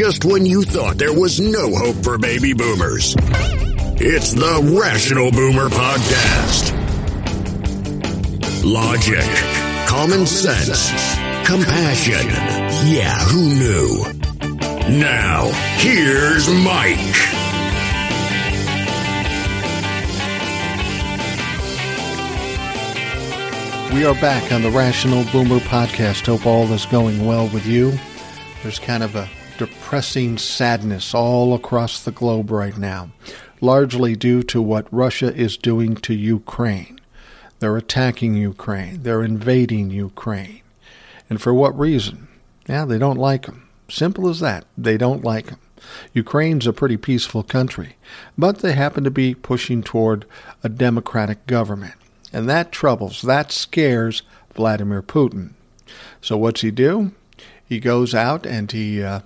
[0.00, 3.14] just when you thought there was no hope for baby boomers.
[4.00, 6.72] It's the Rational Boomer Podcast.
[8.64, 9.22] Logic,
[9.86, 10.88] common sense,
[11.46, 12.26] compassion.
[12.90, 14.98] Yeah, who knew?
[14.98, 16.96] Now, here's Mike.
[23.92, 26.24] We are back on the Rational Boomer podcast.
[26.24, 27.92] Hope all is going well with you.
[28.62, 29.28] There's kind of a
[29.60, 33.10] depressing sadness all across the globe right now,
[33.60, 36.98] largely due to what Russia is doing to Ukraine.
[37.58, 40.62] They're attacking Ukraine, they're invading Ukraine.
[41.28, 42.28] And for what reason?
[42.66, 43.68] Yeah, they don't like them.
[43.90, 44.64] Simple as that.
[44.78, 45.60] They don't like them.
[46.14, 47.96] Ukraine's a pretty peaceful country,
[48.38, 50.24] but they happen to be pushing toward
[50.64, 51.96] a democratic government.
[52.32, 54.22] And that troubles, that scares
[54.54, 55.50] Vladimir Putin.
[56.22, 57.12] So what's he do?
[57.62, 59.20] He goes out and he uh,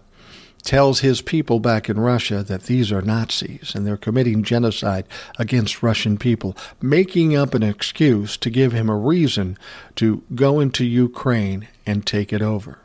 [0.65, 5.05] tells his people back in Russia that these are Nazis and they're committing genocide
[5.39, 9.59] against Russian people, making up an excuse to give him a reason
[9.97, 12.79] to go into Ukraine and take it over.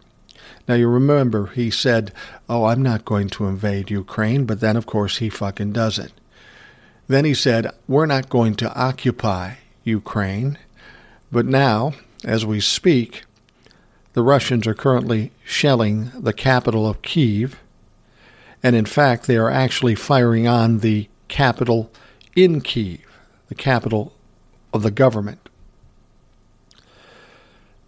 [0.68, 2.14] Now, you remember he said,
[2.48, 6.12] Oh, I'm not going to invade Ukraine, but then, of course, he fucking does it.
[7.08, 10.60] Then he said, We're not going to occupy Ukraine.
[11.32, 13.24] But now, as we speak,
[14.14, 17.60] the Russians are currently shelling the capital of Kiev.
[18.62, 21.92] And in fact, they are actually firing on the capital
[22.36, 23.00] in Kiev,
[23.48, 24.14] the capital
[24.74, 25.50] of the government.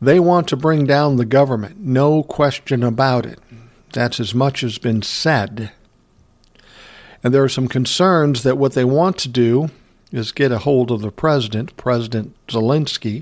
[0.01, 3.39] They want to bring down the government, no question about it.
[3.93, 5.71] That's as much as been said.
[7.23, 9.69] And there are some concerns that what they want to do
[10.11, 13.21] is get a hold of the president, President Zelensky,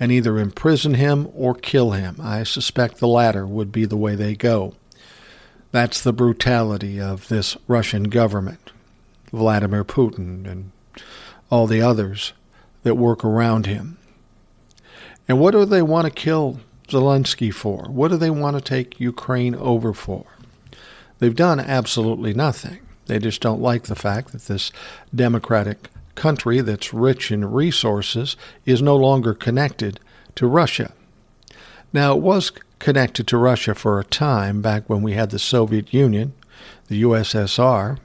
[0.00, 2.16] and either imprison him or kill him.
[2.22, 4.74] I suspect the latter would be the way they go.
[5.70, 8.72] That's the brutality of this Russian government,
[9.32, 10.72] Vladimir Putin, and
[11.50, 12.32] all the others
[12.82, 13.98] that work around him.
[15.28, 17.84] And what do they want to kill Zelensky for?
[17.90, 20.24] What do they want to take Ukraine over for?
[21.18, 22.78] They've done absolutely nothing.
[23.06, 24.72] They just don't like the fact that this
[25.14, 30.00] democratic country that's rich in resources is no longer connected
[30.34, 30.92] to Russia.
[31.92, 35.92] Now, it was connected to Russia for a time back when we had the Soviet
[35.92, 36.32] Union,
[36.88, 37.98] the USSR.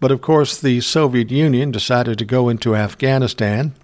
[0.00, 3.74] But of course, the Soviet Union decided to go into Afghanistan,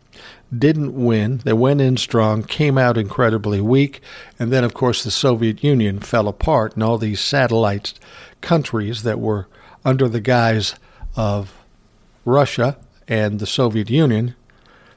[0.57, 1.39] didn't win.
[1.45, 4.01] They went in strong, came out incredibly weak,
[4.39, 7.95] and then, of course, the Soviet Union fell apart, and all these satellite
[8.41, 9.47] countries that were
[9.85, 10.75] under the guise
[11.17, 11.55] of
[12.25, 12.77] Russia
[13.07, 14.35] and the Soviet Union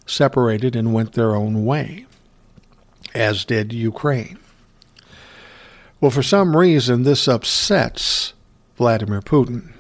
[0.06, 2.06] separated and went their own way,
[3.14, 4.38] as did Ukraine.
[6.02, 8.34] Well, for some reason, this upsets
[8.76, 9.72] Vladimir Putin.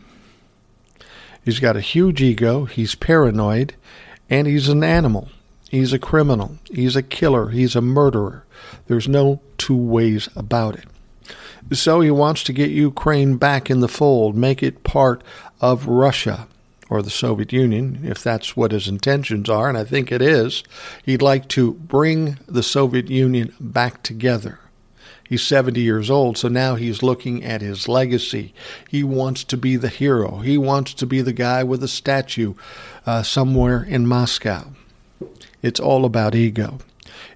[1.43, 3.73] He's got a huge ego, he's paranoid,
[4.29, 5.29] and he's an animal.
[5.71, 6.59] He's a criminal.
[6.71, 7.49] He's a killer.
[7.49, 8.45] He's a murderer.
[8.87, 10.85] There's no two ways about it.
[11.73, 15.23] So he wants to get Ukraine back in the fold, make it part
[15.59, 16.47] of Russia
[16.89, 20.63] or the Soviet Union, if that's what his intentions are, and I think it is.
[21.03, 24.59] He'd like to bring the Soviet Union back together.
[25.31, 28.53] He's 70 years old, so now he's looking at his legacy.
[28.89, 30.39] He wants to be the hero.
[30.39, 32.53] He wants to be the guy with a statue
[33.05, 34.73] uh, somewhere in Moscow.
[35.61, 36.79] It's all about ego.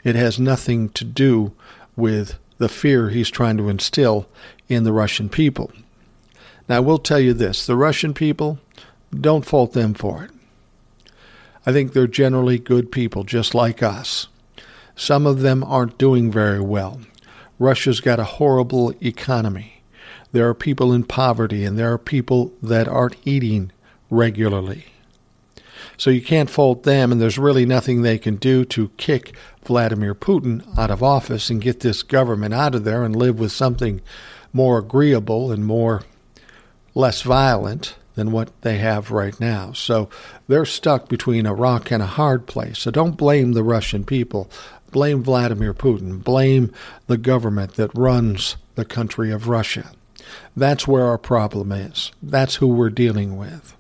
[0.04, 1.54] It has nothing to do
[1.96, 4.28] with the fear he's trying to instill
[4.68, 5.72] in the Russian people.
[6.68, 8.60] Now, I will tell you this the Russian people,
[9.18, 10.32] don't fault them for it.
[11.66, 14.28] I think they're generally good people, just like us.
[14.98, 17.00] Some of them aren't doing very well.
[17.60, 19.82] Russia's got a horrible economy.
[20.32, 23.72] There are people in poverty, and there are people that aren't eating
[24.10, 24.88] regularly.
[25.98, 30.14] So you can't fault them, and there's really nothing they can do to kick Vladimir
[30.14, 34.02] Putin out of office and get this government out of there and live with something
[34.52, 36.04] more agreeable and more
[36.94, 39.74] less violent than what they have right now.
[39.74, 40.10] So
[40.48, 42.80] they're stuck between a rock and a hard place.
[42.80, 44.50] So don't blame the Russian people.
[44.96, 46.24] Blame Vladimir Putin.
[46.24, 46.72] Blame
[47.08, 49.92] the government that runs the country of Russia.
[50.56, 52.14] That's where our problem is.
[52.24, 53.76] That's who we're dealing with.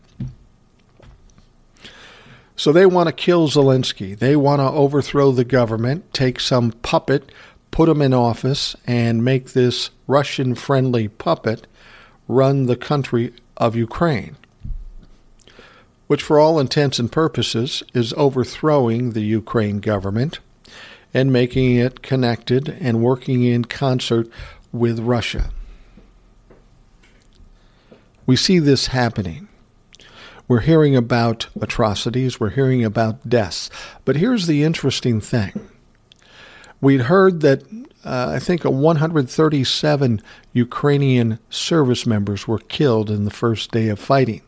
[2.58, 4.20] So they want to kill Zelensky.
[4.20, 7.32] They want to overthrow the government, take some puppet,
[7.72, 11.66] put him in office, and make this Russian friendly puppet
[12.28, 14.36] run the country of Ukraine,
[16.08, 20.40] which, for all intents and purposes, is overthrowing the Ukraine government
[21.16, 24.28] and making it connected and working in concert
[24.74, 25.50] with Russia.
[28.26, 29.48] We see this happening.
[30.50, 33.70] We're hearing about atrocities, we're hearing about deaths.
[34.04, 35.70] But here's the interesting thing
[36.82, 37.64] we'd heard that
[38.04, 40.22] uh, I think 137
[40.52, 44.42] Ukrainian service members were killed in the first day of fighting.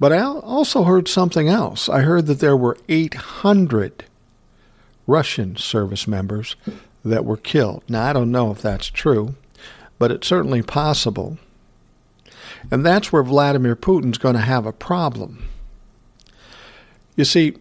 [0.00, 1.90] But I also heard something else.
[1.90, 4.06] I heard that there were 800
[5.06, 6.56] Russian service members
[7.04, 7.82] that were killed.
[7.88, 9.34] Now, I don't know if that's true,
[9.98, 11.38] but it's certainly possible.
[12.70, 15.44] And that's where Vladimir Putin's going to have a problem.
[17.16, 17.56] You see,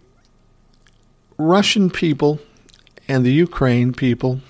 [1.38, 2.40] Russian people
[3.08, 4.42] and the Ukraine people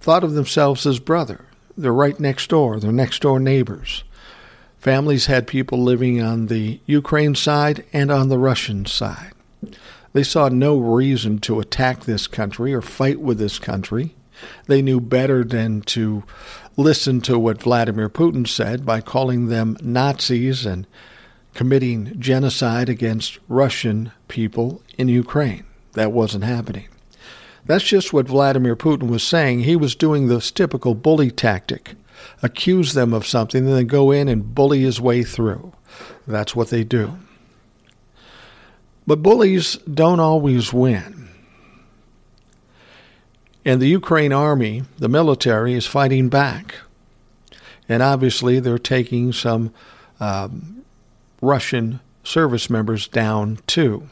[0.00, 1.46] thought of themselves as brother.
[1.76, 4.04] They're right next door, they're next door neighbors.
[4.78, 9.32] Families had people living on the Ukraine side and on the Russian side.
[10.14, 14.14] They saw no reason to attack this country or fight with this country.
[14.66, 16.24] They knew better than to
[16.76, 20.86] listen to what Vladimir Putin said by calling them Nazis and
[21.52, 25.64] committing genocide against Russian people in Ukraine.
[25.92, 26.88] That wasn't happening.
[27.66, 29.60] That's just what Vladimir Putin was saying.
[29.60, 31.96] He was doing the typical bully tactic
[32.42, 35.72] accuse them of something, and then go in and bully his way through.
[36.26, 37.18] That's what they do.
[39.06, 41.28] But bullies don't always win.
[43.64, 46.76] And the Ukraine army, the military, is fighting back.
[47.88, 49.72] And obviously, they're taking some
[50.20, 50.84] um,
[51.40, 54.08] Russian service members down too.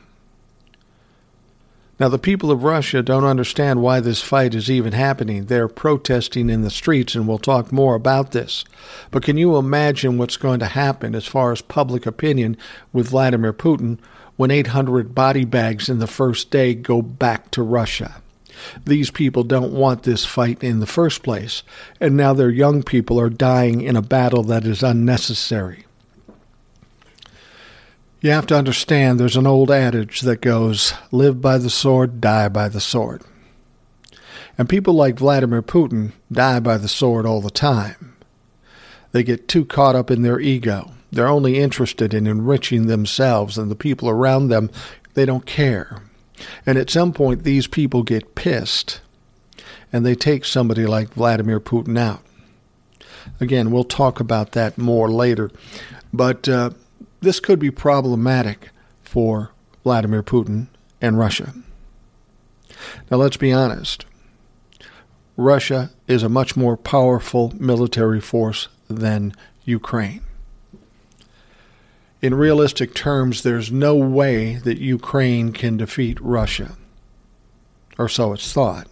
[2.02, 5.44] Now, the people of Russia don't understand why this fight is even happening.
[5.44, 8.64] They're protesting in the streets, and we'll talk more about this.
[9.12, 12.56] But can you imagine what's going to happen as far as public opinion
[12.92, 14.00] with Vladimir Putin
[14.34, 18.20] when 800 body bags in the first day go back to Russia?
[18.84, 21.62] These people don't want this fight in the first place,
[22.00, 25.84] and now their young people are dying in a battle that is unnecessary.
[28.22, 32.48] You have to understand there's an old adage that goes, live by the sword, die
[32.48, 33.22] by the sword.
[34.56, 38.14] And people like Vladimir Putin die by the sword all the time.
[39.10, 40.92] They get too caught up in their ego.
[41.10, 44.70] They're only interested in enriching themselves and the people around them.
[45.14, 46.04] They don't care.
[46.64, 49.00] And at some point, these people get pissed
[49.92, 52.22] and they take somebody like Vladimir Putin out.
[53.40, 55.50] Again, we'll talk about that more later.
[56.12, 56.70] But uh,
[57.22, 58.70] this could be problematic
[59.00, 59.52] for
[59.84, 60.66] Vladimir Putin
[61.00, 61.54] and Russia.
[63.10, 64.04] Now, let's be honest.
[65.36, 69.34] Russia is a much more powerful military force than
[69.64, 70.22] Ukraine.
[72.20, 76.76] In realistic terms, there's no way that Ukraine can defeat Russia,
[77.98, 78.88] or so it's thought.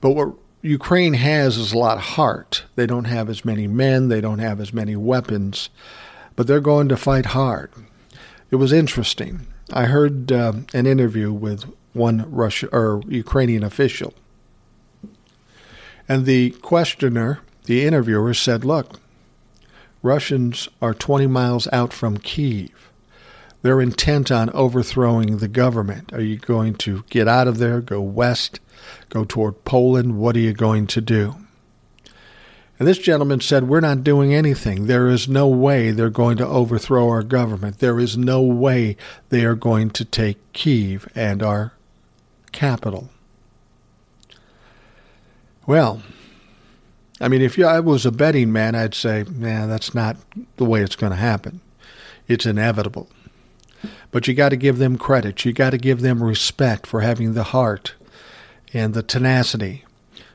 [0.00, 2.64] But what Ukraine has is a lot of heart.
[2.74, 5.70] They don't have as many men, they don't have as many weapons
[6.40, 7.70] but they're going to fight hard.
[8.50, 9.46] It was interesting.
[9.74, 14.14] I heard uh, an interview with one Russia or Ukrainian official,
[16.08, 19.00] and the questioner, the interviewer, said, "Look,
[20.02, 22.90] Russians are 20 miles out from Kiev.
[23.60, 26.10] They're intent on overthrowing the government.
[26.14, 28.60] Are you going to get out of there, go west,
[29.10, 30.16] go toward Poland?
[30.16, 31.36] What are you going to do?"
[32.80, 34.86] And this gentleman said, We're not doing anything.
[34.86, 37.78] There is no way they're going to overthrow our government.
[37.78, 38.96] There is no way
[39.28, 41.74] they are going to take Kiev and our
[42.52, 43.10] capital.
[45.66, 46.02] Well,
[47.20, 50.16] I mean, if I was a betting man, I'd say, nah, that's not
[50.56, 51.60] the way it's going to happen.
[52.28, 53.10] It's inevitable.
[54.10, 55.44] But you got to give them credit.
[55.44, 57.92] You got to give them respect for having the heart
[58.72, 59.84] and the tenacity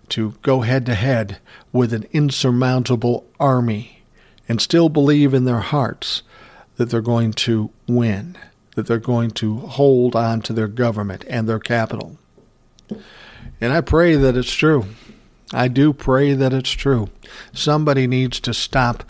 [0.10, 1.38] to go head to head
[1.72, 4.04] with an insurmountable army
[4.48, 6.24] and still believe in their hearts
[6.78, 8.38] that they're going to win,
[8.76, 12.18] that they're going to hold on to their government and their capital.
[13.62, 14.86] And I pray that it's true.
[15.54, 17.10] I do pray that it's true.
[17.54, 19.04] Somebody needs to stop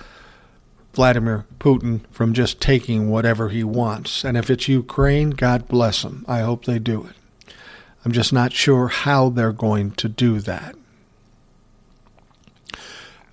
[0.93, 4.23] Vladimir Putin from just taking whatever he wants.
[4.23, 6.23] And if it's Ukraine, God bless them.
[6.27, 7.55] I hope they do it.
[8.05, 10.75] I'm just not sure how they're going to do that.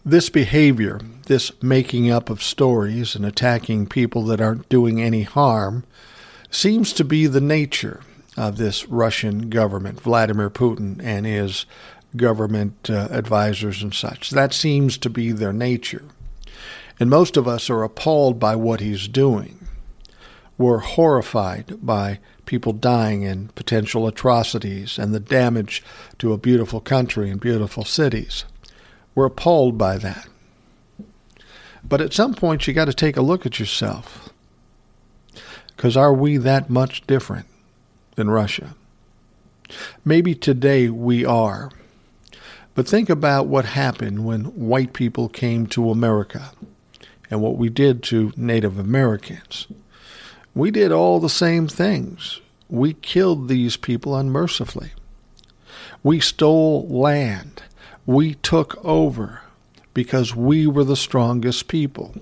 [0.05, 5.85] This behavior, this making up of stories and attacking people that aren't doing any harm,
[6.51, 8.03] seems to be the nature
[8.37, 11.67] of this Russian government, Vladimir Putin and his
[12.17, 14.31] government uh, advisors and such.
[14.31, 16.05] That seems to be their nature.
[16.99, 19.69] And most of us are appalled by what he's doing.
[20.59, 25.81] We're horrified by people dying and potential atrocities and the damage
[26.19, 28.45] to a beautiful country and beautiful cities.
[29.15, 30.29] We're appalled by that.
[31.85, 34.31] But at some point, you got to take a look at yourself.
[35.77, 37.47] Because are we that much different
[38.15, 38.75] than Russia?
[40.05, 41.71] Maybe today we are.
[42.75, 46.53] But think about what happened when white people came to America
[47.31, 49.67] and what we did to Native Americans.
[50.55, 52.41] We did all the same things.
[52.69, 54.93] We killed these people unmercifully.
[56.03, 57.63] We stole land.
[58.07, 59.41] We took over
[59.95, 62.15] because we were the strongest people.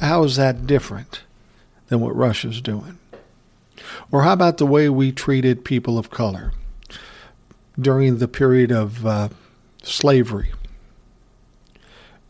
[0.00, 1.22] How is that different
[1.88, 2.98] than what Russia's doing?
[4.10, 6.52] Or how about the way we treated people of color
[7.78, 9.28] during the period of uh,
[9.82, 10.52] slavery?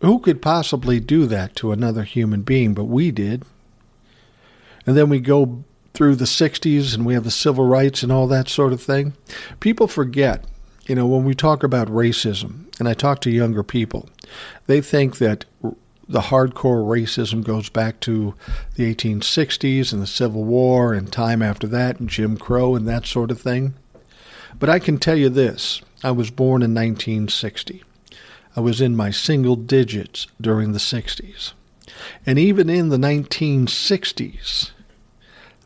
[0.01, 2.73] Who could possibly do that to another human being?
[2.73, 3.45] But we did.
[4.87, 8.27] And then we go through the 60s and we have the civil rights and all
[8.29, 9.13] that sort of thing.
[9.61, 10.45] People forget,
[10.91, 14.09] you know, when we talk about racism, and I talk to younger people,
[14.67, 15.45] they think that
[16.09, 18.35] the hardcore racism goes back to
[18.75, 23.07] the 1860s and the Civil War and time after that and Jim Crow and that
[23.07, 23.75] sort of thing.
[24.59, 27.85] But I can tell you this I was born in 1960.
[28.57, 31.53] I was in my single digits during the 60s.
[32.27, 34.73] And even in the 1960s,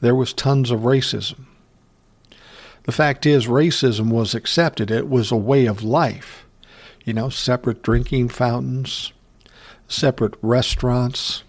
[0.02, 1.46] there was tons of racism.
[2.84, 4.90] The fact is, racism was accepted.
[4.90, 6.44] It was a way of life.
[7.04, 9.12] You know, separate drinking fountains,
[9.88, 11.44] separate restaurants,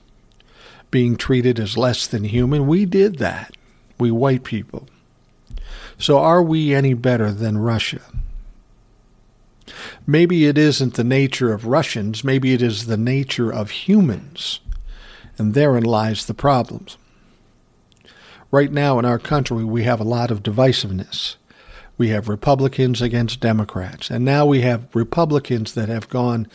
[0.91, 2.67] being treated as less than human.
[2.67, 3.55] We did that,
[3.97, 4.87] we white people.
[5.97, 8.01] So are we any better than Russia?
[10.05, 14.59] Maybe it isn't the nature of Russians, maybe it is the nature of humans.
[15.37, 16.97] And therein lies the problems.
[18.51, 21.35] Right now in our country, we have a lot of divisiveness.
[21.97, 26.47] We have Republicans against Democrats, and now we have Republicans that have gone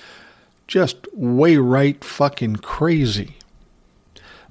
[0.66, 3.37] just way right fucking crazy.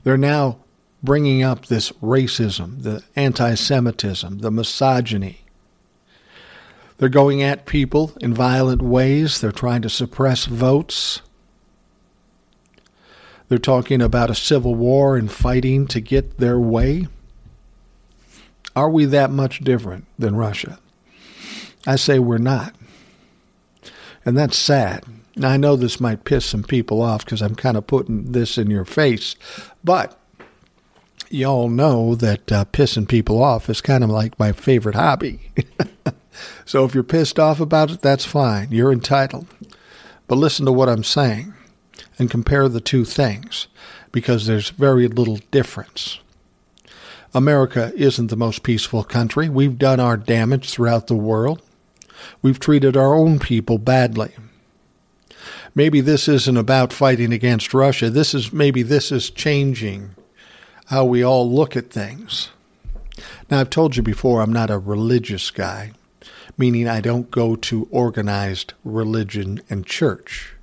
[0.03, 0.57] They're now
[1.03, 5.41] bringing up this racism, the anti Semitism, the misogyny.
[6.97, 9.39] They're going at people in violent ways.
[9.39, 11.21] They're trying to suppress votes.
[13.47, 17.07] They're talking about a civil war and fighting to get their way.
[18.75, 20.79] Are we that much different than Russia?
[21.87, 22.75] I say we're not.
[24.25, 25.03] And that's sad.
[25.35, 28.57] Now, I know this might piss some people off because I'm kind of putting this
[28.57, 29.35] in your face,
[29.83, 30.19] but
[31.29, 35.51] y'all know that uh, pissing people off is kind of like my favorite hobby.
[36.65, 38.71] so if you're pissed off about it, that's fine.
[38.71, 39.47] You're entitled.
[40.27, 41.53] But listen to what I'm saying
[42.17, 43.67] and compare the two things
[44.11, 46.19] because there's very little difference.
[47.33, 49.49] America isn't the most peaceful country.
[49.49, 51.61] We've done our damage throughout the world.
[52.41, 54.33] We've treated our own people badly
[55.75, 58.09] maybe this isn't about fighting against Russia.
[58.09, 60.15] This is maybe this is changing
[60.87, 62.49] how we all look at things.
[63.49, 65.91] Now, I've told you before, I'm not a religious guy,
[66.57, 70.53] meaning I don't go to organized religion and church.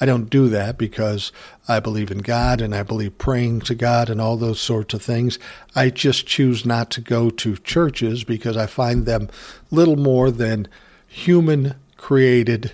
[0.00, 1.32] I don't do that because
[1.68, 5.02] I believe in God and I believe praying to God and all those sorts of
[5.02, 5.38] things.
[5.74, 9.28] I just choose not to go to churches because I find them
[9.70, 10.68] little more than
[11.06, 12.72] human created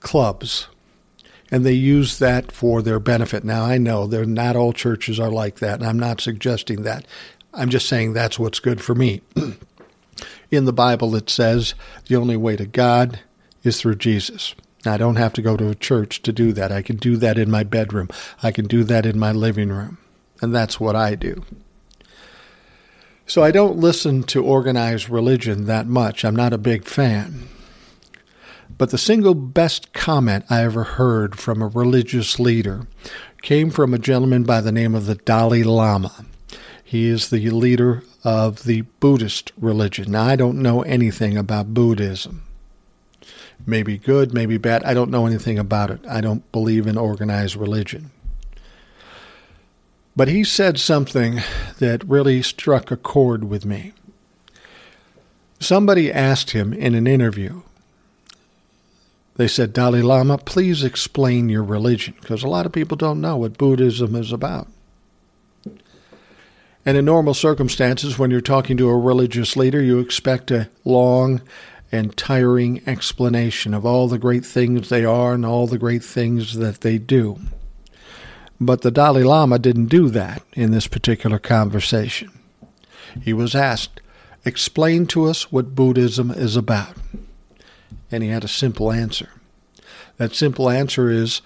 [0.00, 0.68] clubs.
[1.50, 3.42] And they use that for their benefit.
[3.42, 7.04] Now, I know they're not all churches are like that, and I'm not suggesting that.
[7.52, 9.22] I'm just saying that's what's good for me.
[10.50, 11.74] In the Bible, it says
[12.06, 13.20] the only way to God
[13.64, 14.54] is through Jesus.
[14.84, 16.72] I don't have to go to a church to do that.
[16.72, 18.08] I can do that in my bedroom.
[18.42, 19.98] I can do that in my living room.
[20.40, 21.44] And that's what I do.
[23.26, 26.24] So I don't listen to organized religion that much.
[26.24, 27.48] I'm not a big fan.
[28.76, 32.86] But the single best comment I ever heard from a religious leader
[33.42, 36.24] came from a gentleman by the name of the Dalai Lama.
[36.82, 40.10] He is the leader of the Buddhist religion.
[40.12, 42.42] Now, I don't know anything about Buddhism.
[43.70, 44.82] Maybe good, maybe bad.
[44.82, 46.00] I don't know anything about it.
[46.08, 48.10] I don't believe in organized religion.
[50.16, 51.40] But he said something
[51.78, 53.92] that really struck a chord with me.
[55.60, 57.62] Somebody asked him in an interview,
[59.36, 63.36] they said, Dalai Lama, please explain your religion, because a lot of people don't know
[63.36, 64.66] what Buddhism is about.
[66.84, 71.40] And in normal circumstances, when you're talking to a religious leader, you expect a long
[71.92, 76.56] and tiring explanation of all the great things they are and all the great things
[76.56, 77.38] that they do.
[78.60, 82.30] But the Dalai Lama didn't do that in this particular conversation.
[83.22, 84.00] He was asked,
[84.44, 86.96] Explain to us what Buddhism is about
[88.10, 89.28] and he had a simple answer.
[90.16, 91.42] That simple answer is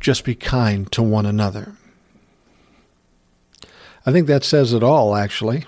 [0.00, 1.74] just be kind to one another.
[4.04, 5.64] I think that says it all, actually.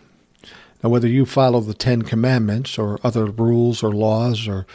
[0.85, 4.67] Now, whether you follow the Ten Commandments or other rules or laws or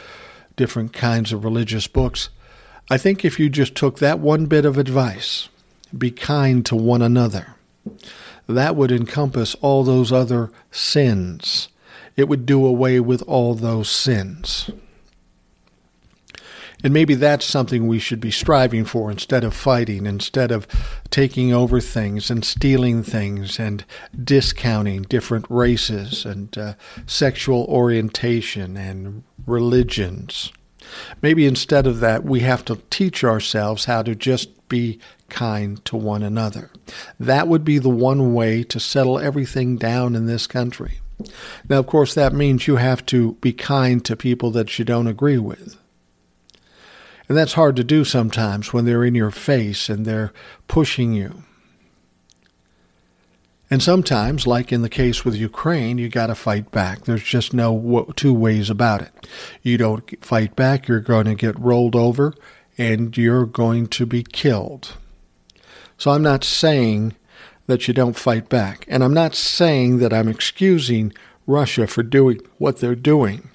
[0.56, 2.30] different kinds of religious books,
[2.90, 5.50] I think if you just took that one bit of advice,
[5.96, 7.54] be kind to one another,
[8.48, 11.68] that would encompass all those other sins.
[12.16, 14.72] It would do away with all those sins.
[16.84, 20.66] And maybe that's something we should be striving for instead of fighting, instead of
[21.10, 23.84] taking over things and stealing things and
[24.24, 26.74] discounting different races and uh,
[27.06, 30.54] sexual orientation and religions.
[31.22, 35.98] Maybe instead of that, we have to teach ourselves how to just be kind to
[35.98, 36.72] one another.
[37.20, 41.00] That would be the one way to settle everything down in this country.
[41.68, 45.08] Now, of course, that means you have to be kind to people that you don't
[45.08, 45.76] agree with.
[47.30, 50.34] And that's hard to do sometimes when they're in your face and they're
[50.68, 51.44] pushing you.
[53.72, 57.06] And sometimes, like in the case with Ukraine, you got to fight back.
[57.06, 59.28] There's just no two ways about it.
[59.62, 62.34] You don't fight back, you're going to get rolled over
[62.80, 64.96] and you're going to be killed.
[66.00, 67.16] So I'm not saying
[67.68, 68.86] that you don't fight back.
[68.88, 71.14] And I'm not saying that I'm excusing
[71.46, 73.52] Russia for doing what they're doing.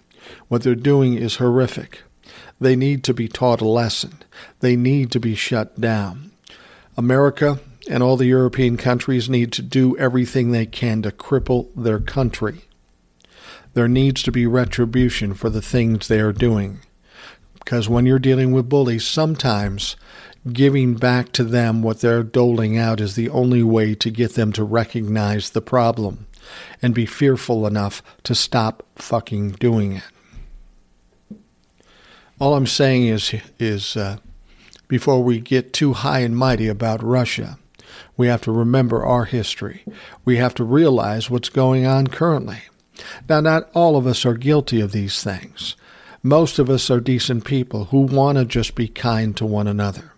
[0.46, 2.02] What they're doing is horrific.
[2.64, 4.22] They need to be taught a lesson.
[4.60, 6.32] They need to be shut down.
[6.96, 12.00] America and all the European countries need to do everything they can to cripple their
[12.00, 12.62] country.
[13.74, 16.80] There needs to be retribution for the things they are doing.
[17.52, 19.96] Because when you're dealing with bullies, sometimes
[20.50, 24.54] giving back to them what they're doling out is the only way to get them
[24.54, 26.28] to recognize the problem
[26.80, 30.13] and be fearful enough to stop fucking doing it.
[32.40, 34.18] All I'm saying is, is uh,
[34.88, 37.58] before we get too high and mighty about Russia,
[38.16, 39.84] we have to remember our history.
[40.24, 42.58] We have to realize what's going on currently.
[43.28, 45.76] Now, not all of us are guilty of these things.
[46.22, 50.12] Most of us are decent people who want to just be kind to one another.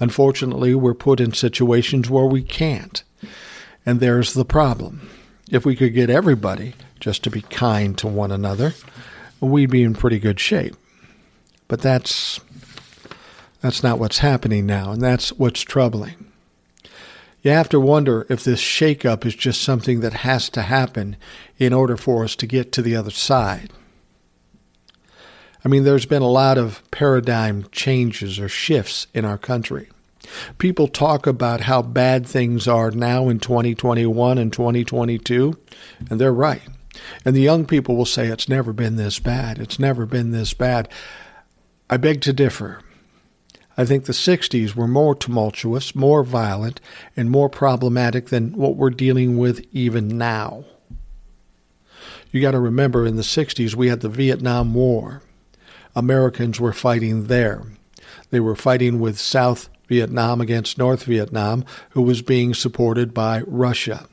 [0.00, 3.02] Unfortunately, we're put in situations where we can't.
[3.84, 5.08] And there's the problem.
[5.50, 8.74] If we could get everybody just to be kind to one another,
[9.40, 10.74] we'd be in pretty good shape.
[11.68, 12.40] But that's
[13.60, 16.14] that's not what's happening now, and that's what's troubling.
[17.42, 21.16] You have to wonder if this shakeup is just something that has to happen
[21.58, 23.72] in order for us to get to the other side.
[25.64, 29.88] I mean, there's been a lot of paradigm changes or shifts in our country.
[30.58, 35.58] People talk about how bad things are now in 2021 and 2022,
[36.10, 36.62] and they're right.
[37.24, 39.58] And the young people will say it's never been this bad.
[39.58, 40.88] It's never been this bad.
[41.90, 42.80] I beg to differ.
[43.78, 46.80] I think the 60s were more tumultuous, more violent,
[47.16, 50.64] and more problematic than what we're dealing with even now.
[52.30, 55.22] You got to remember in the 60s we had the Vietnam War.
[55.94, 57.62] Americans were fighting there.
[58.30, 64.06] They were fighting with South Vietnam against North Vietnam, who was being supported by Russia.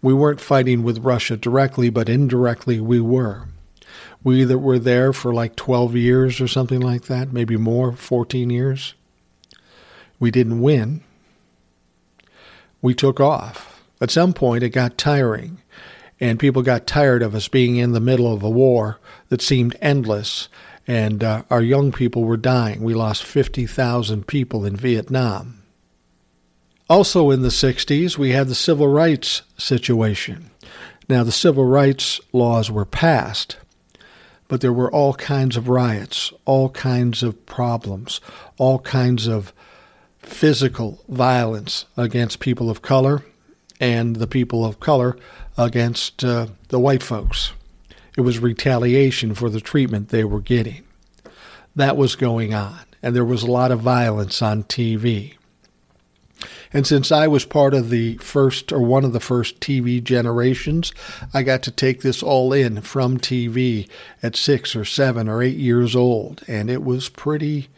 [0.00, 3.48] We weren't fighting with Russia directly, but indirectly we were.
[4.22, 8.50] We that were there for like 12 years or something like that, maybe more, 14
[8.50, 8.94] years.
[10.18, 11.02] We didn't win.
[12.82, 13.82] We took off.
[14.00, 15.62] At some point, it got tiring,
[16.20, 18.98] and people got tired of us being in the middle of a war
[19.28, 20.48] that seemed endless,
[20.86, 22.82] and uh, our young people were dying.
[22.82, 25.62] We lost 50,000 people in Vietnam.
[26.88, 30.50] Also in the 60s, we had the civil rights situation.
[31.08, 33.56] Now, the civil rights laws were passed,
[34.48, 38.20] but there were all kinds of riots, all kinds of problems,
[38.58, 39.52] all kinds of
[40.18, 43.24] physical violence against people of color
[43.80, 45.16] and the people of color
[45.56, 47.52] against uh, the white folks.
[48.16, 50.84] It was retaliation for the treatment they were getting.
[51.74, 55.34] That was going on, and there was a lot of violence on TV.
[56.76, 60.92] And since I was part of the first or one of the first TV generations,
[61.32, 63.88] I got to take this all in from TV
[64.22, 66.42] at six or seven or eight years old.
[66.46, 67.70] And it was pretty,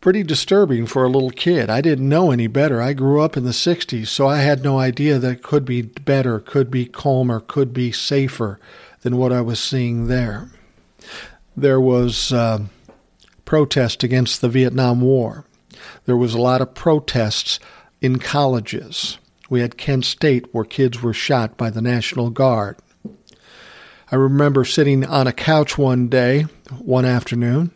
[0.00, 1.70] pretty disturbing for a little kid.
[1.70, 2.82] I didn't know any better.
[2.82, 6.40] I grew up in the 60s, so I had no idea that could be better,
[6.40, 8.58] could be calmer, could be safer
[9.02, 10.50] than what I was seeing there.
[11.56, 12.64] There was uh,
[13.44, 15.44] protest against the Vietnam War.
[16.06, 17.60] There was a lot of protests
[18.00, 19.18] in colleges.
[19.48, 22.76] We had Kent State where kids were shot by the National Guard.
[24.10, 26.42] I remember sitting on a couch one day,
[26.78, 27.72] one afternoon,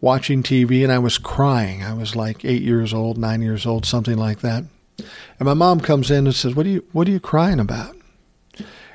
[0.00, 1.82] watching TV and I was crying.
[1.82, 4.64] I was like eight years old, nine years old, something like that.
[4.98, 7.96] And my mom comes in and says, What are you what are you crying about?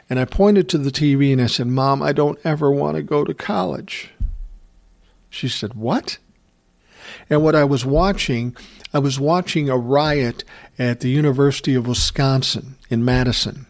[0.09, 3.03] And I pointed to the TV and I said, Mom, I don't ever want to
[3.03, 4.09] go to college.
[5.29, 6.17] She said, What?
[7.29, 8.55] And what I was watching,
[8.93, 10.43] I was watching a riot
[10.79, 13.65] at the University of Wisconsin in Madison.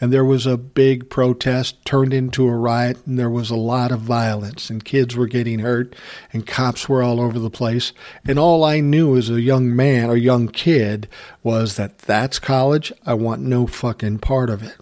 [0.00, 3.90] And there was a big protest turned into a riot, and there was a lot
[3.90, 5.96] of violence, and kids were getting hurt,
[6.32, 7.92] and cops were all over the place.
[8.24, 11.08] And all I knew as a young man or young kid
[11.42, 12.92] was that that's college.
[13.04, 14.76] I want no fucking part of it.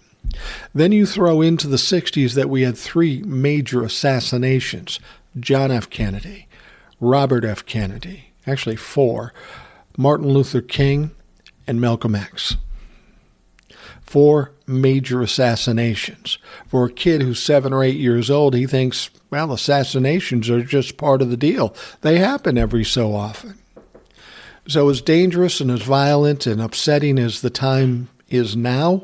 [0.73, 4.99] Then you throw into the 60s that we had three major assassinations
[5.39, 5.89] John F.
[5.89, 6.47] Kennedy,
[6.99, 7.65] Robert F.
[7.65, 9.33] Kennedy, actually four,
[9.97, 11.11] Martin Luther King,
[11.67, 12.55] and Malcolm X.
[14.01, 16.37] Four major assassinations.
[16.67, 20.97] For a kid who's seven or eight years old, he thinks, well, assassinations are just
[20.97, 21.75] part of the deal.
[22.01, 23.57] They happen every so often.
[24.67, 29.03] So, as dangerous and as violent and upsetting as the time is now,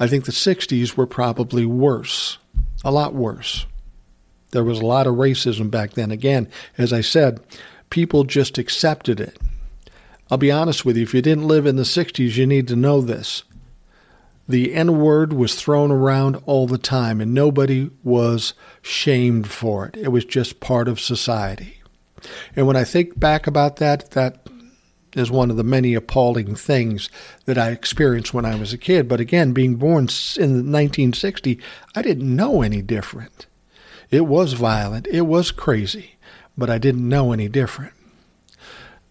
[0.00, 2.38] I think the 60s were probably worse,
[2.84, 3.66] a lot worse.
[4.50, 6.10] There was a lot of racism back then.
[6.10, 7.40] Again, as I said,
[7.94, 9.38] people just accepted it.
[10.28, 12.74] I'll be honest with you, if you didn't live in the 60s, you need to
[12.74, 13.44] know this.
[14.48, 18.52] The N word was thrown around all the time, and nobody was
[18.82, 19.96] shamed for it.
[19.96, 21.82] It was just part of society.
[22.56, 24.48] And when I think back about that, that
[25.14, 27.08] is one of the many appalling things
[27.44, 29.06] that I experienced when I was a kid.
[29.06, 31.60] But again, being born in 1960,
[31.94, 33.46] I didn't know any different.
[34.10, 36.13] It was violent, it was crazy,
[36.56, 37.92] but I didn't know any different.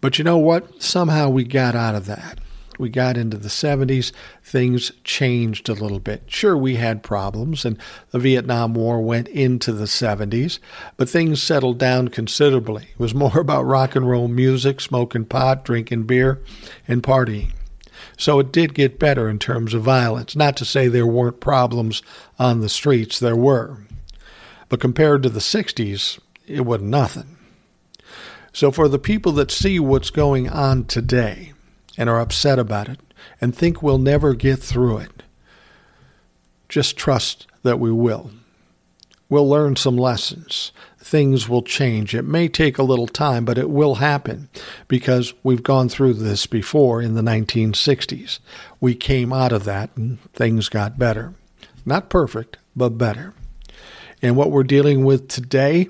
[0.01, 0.81] But you know what?
[0.81, 2.39] Somehow we got out of that
[2.79, 4.11] we got into the 70s,
[4.43, 6.23] things changed a little bit.
[6.27, 7.77] Sure, we had problems, and
[8.11, 10.59] the Vietnam War went into the 70s,
[10.97, 12.89] but things settled down considerably.
[12.91, 16.41] It was more about rock and roll music, smoking pot, drinking beer,
[16.87, 17.53] and partying.
[18.17, 20.35] So it did get better in terms of violence.
[20.35, 22.01] Not to say there weren't problems
[22.37, 23.77] on the streets, there were.
[24.69, 27.37] But compared to the 60s, it was nothing.
[28.51, 31.53] So for the people that see what's going on today,
[31.97, 32.99] and are upset about it
[33.39, 35.23] and think we'll never get through it,
[36.69, 38.31] just trust that we will.
[39.29, 40.71] We'll learn some lessons.
[40.99, 42.13] Things will change.
[42.13, 44.49] It may take a little time, but it will happen
[44.87, 48.39] because we've gone through this before in the 1960s.
[48.79, 51.33] We came out of that and things got better.
[51.85, 53.33] Not perfect, but better.
[54.21, 55.89] And what we're dealing with today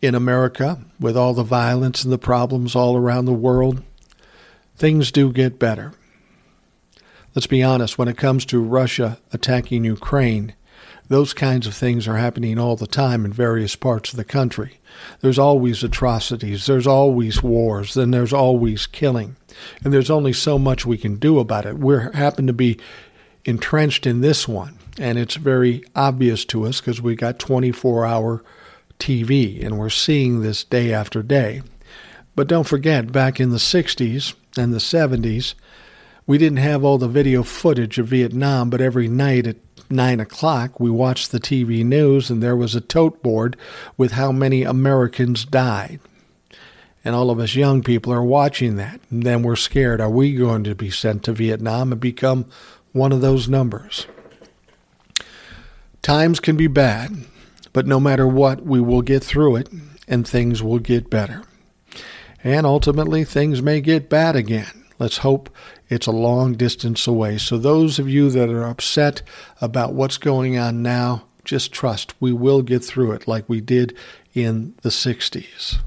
[0.00, 3.82] in America, with all the violence and the problems all around the world,
[4.76, 5.92] things do get better.
[7.34, 10.54] Let's be honest, when it comes to Russia attacking Ukraine,
[11.08, 14.78] those kinds of things are happening all the time in various parts of the country.
[15.20, 19.36] There's always atrocities, there's always wars, then there's always killing.
[19.82, 21.78] And there's only so much we can do about it.
[21.78, 22.78] We happen to be
[23.44, 28.44] entrenched in this one, and it's very obvious to us because we got 24 hour
[28.98, 31.62] TV and we're seeing this day after day.
[32.34, 35.54] But don't forget, back in the 60s, and the 70s,
[36.26, 39.56] we didn't have all the video footage of Vietnam, but every night at
[39.88, 43.56] 9 o'clock, we watched the TV news and there was a tote board
[43.96, 46.00] with how many Americans died.
[47.04, 49.00] And all of us young people are watching that.
[49.10, 50.00] And then we're scared.
[50.00, 52.44] Are we going to be sent to Vietnam and become
[52.92, 54.06] one of those numbers?
[56.02, 57.24] Times can be bad,
[57.72, 59.68] but no matter what, we will get through it
[60.06, 61.44] and things will get better
[62.44, 64.84] and ultimately things may get bad again.
[64.98, 65.50] Let's hope
[65.88, 67.38] it's a long distance away.
[67.38, 69.22] So, those of you that are upset
[69.60, 73.96] about what's going on now, just trust we will get through it like we did
[74.34, 75.78] in the 60s.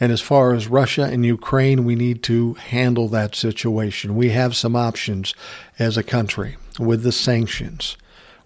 [0.00, 4.14] And as far as Russia and Ukraine, we need to handle that situation.
[4.14, 5.34] We have some options
[5.76, 7.96] as a country with the sanctions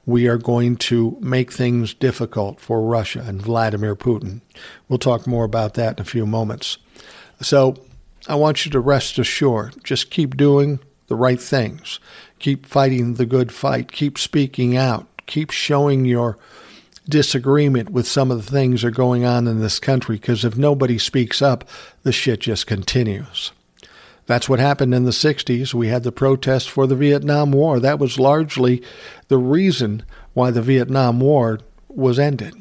[0.04, 4.40] we are going to make things difficult for Russia and Vladimir Putin.
[4.88, 6.78] We'll talk more about that in a few moments.
[7.40, 7.76] So
[8.26, 9.82] I want you to rest assured.
[9.84, 12.00] Just keep doing the right things.
[12.38, 13.92] Keep fighting the good fight.
[13.92, 15.06] Keep speaking out.
[15.26, 16.38] Keep showing your
[17.08, 20.56] disagreement with some of the things that are going on in this country because if
[20.56, 21.68] nobody speaks up,
[22.02, 23.52] the shit just continues.
[24.26, 25.74] That's what happened in the 60s.
[25.74, 27.80] We had the protest for the Vietnam War.
[27.80, 28.82] That was largely
[29.28, 31.58] the reason why the Vietnam War
[31.88, 32.54] was ended.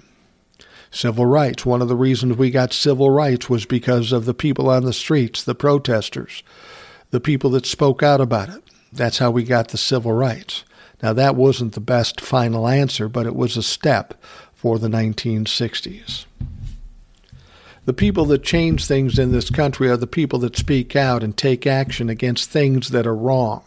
[0.90, 1.66] Civil rights.
[1.66, 4.92] One of the reasons we got civil rights was because of the people on the
[4.92, 6.44] streets, the protesters,
[7.12, 8.64] the people that spoke out about it.
[8.92, 10.66] That's how we got the civil rights.
[11.02, 14.22] Now, that wasn't the best final answer, but it was a step
[14.54, 16.26] for the 1960s.
[17.92, 21.36] The people that change things in this country are the people that speak out and
[21.36, 23.66] take action against things that are wrong.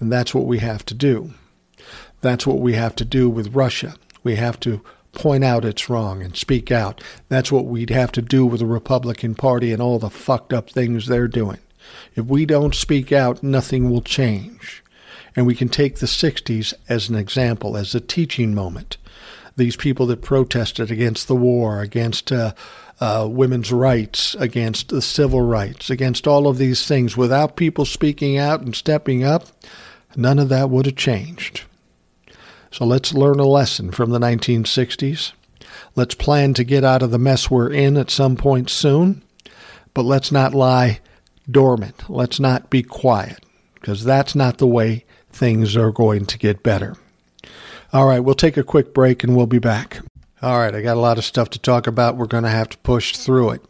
[0.00, 1.34] And that's what we have to do.
[2.20, 3.94] That's what we have to do with Russia.
[4.24, 7.00] We have to point out it's wrong and speak out.
[7.28, 10.68] That's what we'd have to do with the Republican Party and all the fucked up
[10.68, 11.60] things they're doing.
[12.16, 14.82] If we don't speak out, nothing will change.
[15.36, 18.96] And we can take the 60s as an example, as a teaching moment.
[19.56, 22.52] These people that protested against the war, against uh,
[23.00, 28.36] uh, women's rights, against the civil rights, against all of these things, without people speaking
[28.36, 29.46] out and stepping up,
[30.16, 31.62] none of that would have changed.
[32.70, 35.32] So let's learn a lesson from the 1960s.
[35.94, 39.22] Let's plan to get out of the mess we're in at some point soon,
[39.94, 41.00] but let's not lie
[41.50, 42.08] dormant.
[42.08, 46.96] Let's not be quiet, because that's not the way things are going to get better.
[47.92, 50.00] All right, we'll take a quick break and we'll be back.
[50.40, 52.16] All right, I got a lot of stuff to talk about.
[52.16, 53.62] We're going to have to push through it.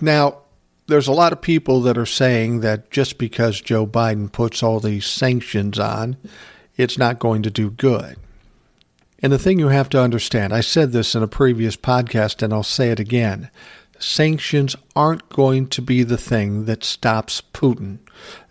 [0.00, 0.42] Now,
[0.86, 4.80] there's a lot of people that are saying that just because Joe Biden puts all
[4.80, 6.16] these sanctions on,
[6.76, 8.16] it's not going to do good.
[9.20, 12.52] And the thing you have to understand, I said this in a previous podcast and
[12.52, 13.50] I'll say it again
[13.98, 17.98] sanctions aren't going to be the thing that stops Putin.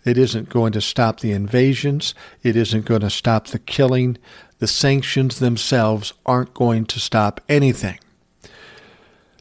[0.04, 2.14] It isn't going to stop the invasions.
[2.42, 4.18] It isn't going to stop the killing.
[4.58, 7.98] The sanctions themselves aren't going to stop anything.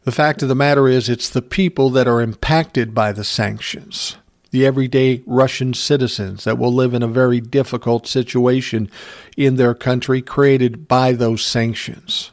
[0.04, 4.17] The fact of the matter is, it's the people that are impacted by the sanctions
[4.56, 8.89] the everyday Russian citizens that will live in a very difficult situation
[9.36, 12.32] in their country created by those sanctions.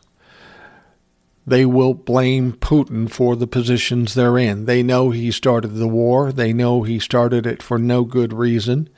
[1.44, 4.66] They will blame Putin for the positions they're in.
[4.66, 6.30] They know he started the war.
[6.30, 8.88] They know he started it for no good reason.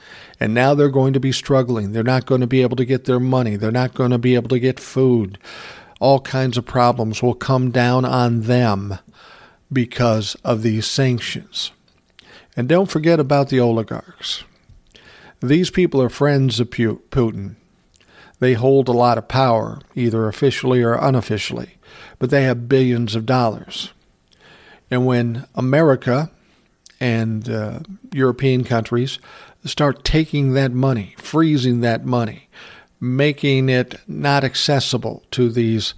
[0.44, 1.92] And now they're going to be struggling.
[1.92, 3.56] They're not going to be able to get their money.
[3.56, 5.38] They're not going to be able to get food.
[6.00, 8.98] All kinds of problems will come down on them
[9.72, 11.70] because of these sanctions.
[12.54, 14.44] And don't forget about the oligarchs.
[15.40, 17.54] These people are friends of Putin.
[18.38, 21.78] They hold a lot of power, either officially or unofficially,
[22.18, 23.94] but they have billions of dollars.
[24.90, 26.30] And when America
[27.00, 27.80] and uh,
[28.12, 29.18] European countries
[29.64, 32.48] start taking that money, freezing that money,
[33.00, 35.94] making it not accessible to these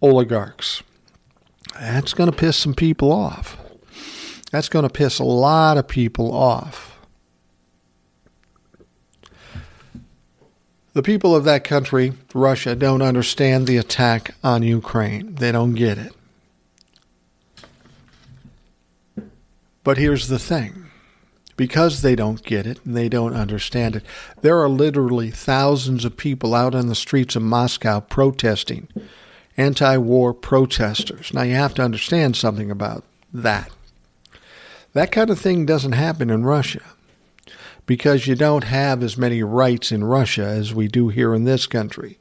[0.00, 0.82] oligarchs,
[1.78, 3.56] that's going to piss some people off.
[4.50, 6.98] That's going to piss a lot of people off.
[10.94, 15.36] The people of that country, Russia, don't understand the attack on Ukraine.
[15.36, 16.12] They don't get it.
[19.84, 20.87] But here's the thing
[21.58, 24.04] because they don't get it and they don't understand it,
[24.42, 28.88] there are literally thousands of people out on the streets of Moscow protesting,
[29.56, 31.34] anti war protesters.
[31.34, 33.02] Now, you have to understand something about
[33.34, 33.70] that.
[34.92, 36.82] That kind of thing doesn't happen in Russia
[37.86, 41.66] because you don't have as many rights in Russia as we do here in this
[41.66, 42.18] country.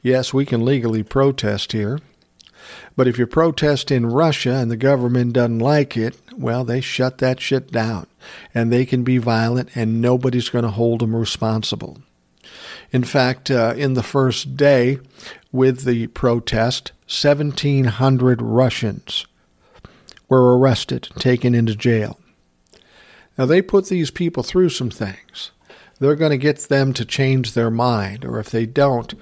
[0.00, 1.98] Yes, we can legally protest here,
[2.98, 7.18] but if you protest in Russia and the government doesn't like it, well, they shut
[7.18, 8.08] that shit down
[8.52, 11.98] and they can be violent and nobody's going to hold them responsible.
[12.90, 14.98] In fact, uh, in the first day
[15.52, 19.26] with the protest, 1,700 Russians
[20.28, 22.18] were arrested, taken into jail.
[23.38, 25.52] Now, they put these people through some things.
[26.00, 29.14] They're going to get them to change their mind, or if they don't,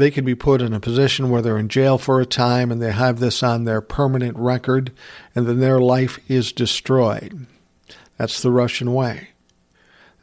[0.00, 2.80] they could be put in a position where they're in jail for a time and
[2.80, 4.92] they have this on their permanent record,
[5.34, 7.46] and then their life is destroyed.
[8.16, 9.28] That's the Russian way.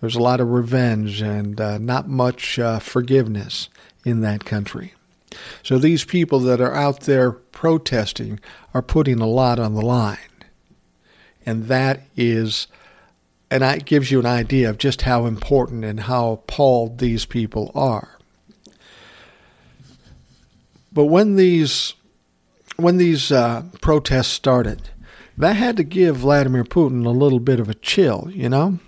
[0.02, 3.70] There's a lot of revenge and uh, not much uh, forgiveness
[4.06, 4.94] in that country.
[5.64, 8.40] So these people that are out there protesting
[8.74, 10.18] are putting a lot on the line.
[11.46, 12.68] And that is,
[13.50, 17.72] and it gives you an idea of just how important and how appalled these people
[17.74, 18.17] are.
[20.98, 21.94] But when these
[22.76, 24.90] when these uh, protests started,
[25.38, 28.80] that had to give Vladimir Putin a little bit of a chill, you know?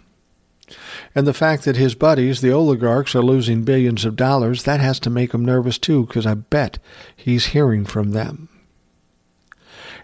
[1.14, 5.00] And the fact that his buddies, the oligarchs, are losing billions of dollars, that has
[5.02, 6.80] to make him nervous too, because I bet
[7.16, 8.50] he's hearing from them.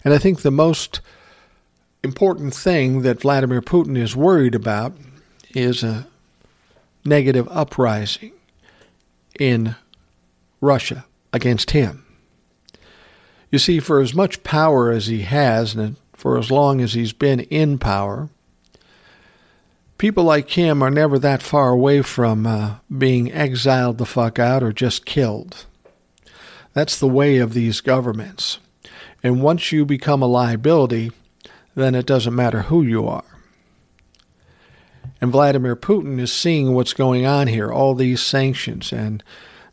[0.03, 1.01] And I think the most
[2.03, 4.93] important thing that Vladimir Putin is worried about
[5.55, 6.05] is a
[7.03, 8.33] negative uprising
[9.39, 9.75] in
[10.61, 11.05] Russia
[11.35, 12.05] against him.
[13.51, 17.13] You see, for as much power as he has, and for as long as he's
[17.13, 18.29] been in power,
[19.97, 24.63] people like him are never that far away from uh, being exiled the fuck out
[24.63, 25.65] or just killed.
[26.73, 28.59] That's the way of these governments.
[29.21, 31.11] And once you become a liability,
[31.75, 33.23] then it doesn't matter who you are.
[35.19, 39.23] And Vladimir Putin is seeing what's going on here, all these sanctions, and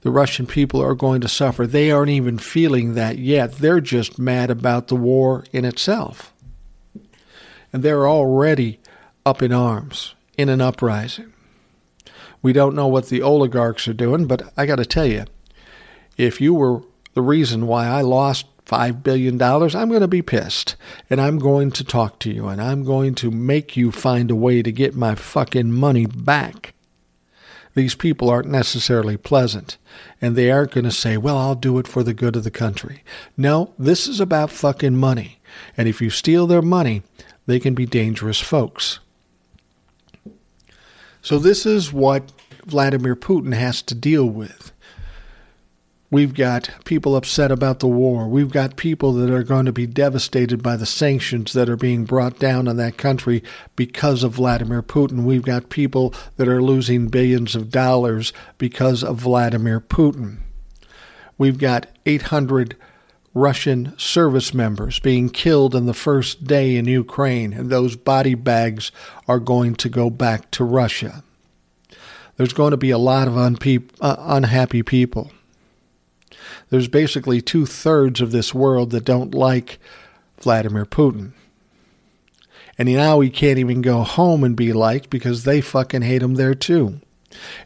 [0.02, 1.66] the Russian people are going to suffer.
[1.66, 3.52] They aren't even feeling that yet.
[3.54, 6.32] They're just mad about the war in itself.
[7.72, 8.80] And they're already
[9.24, 11.32] up in arms, in an uprising.
[12.42, 15.24] We don't know what the oligarchs are doing, but I got to tell you,
[16.16, 16.82] if you were
[17.14, 20.74] the reason why I lost $5 billion, I'm going to be pissed.
[21.08, 24.36] And I'm going to talk to you and I'm going to make you find a
[24.36, 26.74] way to get my fucking money back.
[27.74, 29.78] These people aren't necessarily pleasant,
[30.20, 32.50] and they aren't going to say, Well, I'll do it for the good of the
[32.50, 33.02] country.
[33.36, 35.40] No, this is about fucking money.
[35.76, 37.02] And if you steal their money,
[37.46, 38.98] they can be dangerous folks.
[41.22, 42.32] So, this is what
[42.66, 44.72] Vladimir Putin has to deal with.
[46.12, 48.28] We've got people upset about the war.
[48.28, 52.04] We've got people that are going to be devastated by the sanctions that are being
[52.04, 53.42] brought down on that country
[53.76, 55.24] because of Vladimir Putin.
[55.24, 60.40] We've got people that are losing billions of dollars because of Vladimir Putin.
[61.38, 62.76] We've got 800
[63.32, 68.92] Russian service members being killed in the first day in Ukraine, and those body bags
[69.26, 71.24] are going to go back to Russia.
[72.36, 75.30] There's going to be a lot of unpe- uh, unhappy people
[76.72, 79.78] there's basically two thirds of this world that don't like
[80.40, 81.32] Vladimir Putin.
[82.78, 86.36] And now he can't even go home and be liked because they fucking hate him
[86.36, 87.02] there too.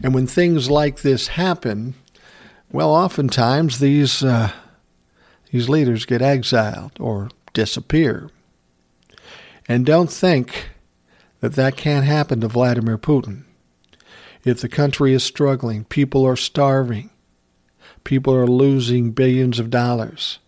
[0.03, 1.95] And when things like this happen,
[2.73, 4.51] well, oftentimes these uh,
[5.53, 8.29] these leaders get exiled or disappear.
[9.69, 10.71] And don't think
[11.38, 13.45] that that can't happen to Vladimir Putin.
[14.42, 17.11] If the country is struggling, people are starving,
[18.07, 20.38] people are losing billions of dollars.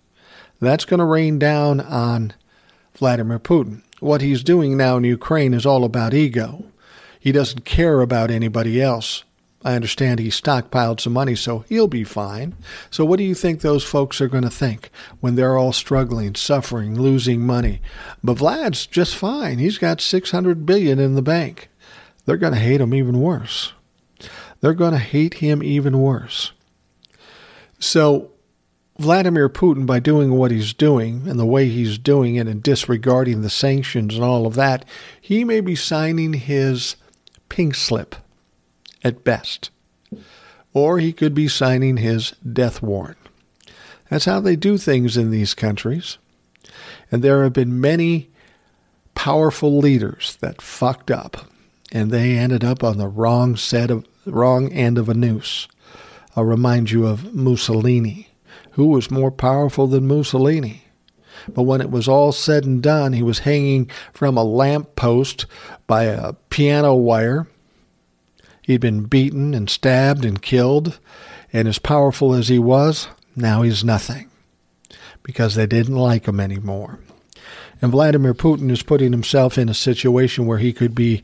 [0.61, 2.33] That's going to rain down on
[2.94, 3.83] Vladimir Putin.
[4.01, 6.64] What he's doing now in Ukraine is all about ego.
[7.18, 9.25] He doesn't care about anybody else.
[9.64, 12.55] I understand he stockpiled some money, so he'll be fine.
[12.90, 16.37] So, what do you think those folks are going to think when they're all struggling,
[16.37, 17.81] suffering, losing money?
[18.23, 19.59] But Vlad's just fine.
[19.59, 21.71] He's got 600 billion in the bank.
[22.25, 23.73] They're going to hate him even worse.
[24.61, 26.53] They're going to hate him even worse.
[27.79, 28.31] So,
[28.99, 33.43] Vladimir Putin, by doing what he's doing and the way he's doing it and disregarding
[33.43, 34.85] the sanctions and all of that,
[35.21, 36.97] he may be signing his
[37.49, 38.17] pink slip
[39.05, 39.71] at best.
[40.75, 43.19] Or he could be signing his death warrant.
[44.11, 46.19] That's how they do things in these countries.
[47.11, 48.31] And there have been many
[49.14, 51.47] powerful leaders that fucked up
[51.91, 55.69] and they ended up on the wrong set of wrong end of a noose.
[56.38, 58.29] I'll remind you of Mussolini.
[58.72, 60.85] Who was more powerful than Mussolini?
[61.48, 65.46] But when it was all said and done, he was hanging from a lamp post
[65.88, 67.48] by a piano wire.
[68.62, 71.01] He'd been beaten and stabbed and killed,
[71.53, 74.31] and as powerful as he was, now he's nothing
[75.24, 77.01] because they didn't like him anymore.
[77.83, 81.20] And Vladimir Putin is putting himself in a situation where he could be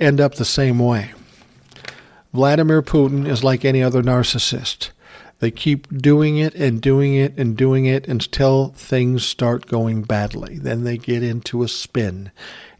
[0.00, 1.12] end up the same way.
[2.32, 4.90] Vladimir Putin is like any other narcissist.
[5.40, 10.56] They keep doing it and doing it and doing it until things start going badly.
[10.56, 12.30] Then they get into a spin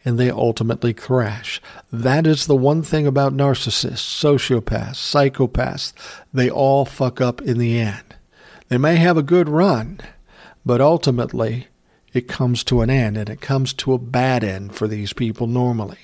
[0.04, 1.60] and they ultimately crash.
[1.92, 5.92] That is the one thing about narcissists, sociopaths, psychopaths.
[6.32, 8.14] They all fuck up in the end.
[8.68, 10.00] They may have a good run,
[10.64, 11.66] but ultimately
[12.12, 15.46] it comes to an end and it comes to a bad end for these people
[15.46, 15.98] normally.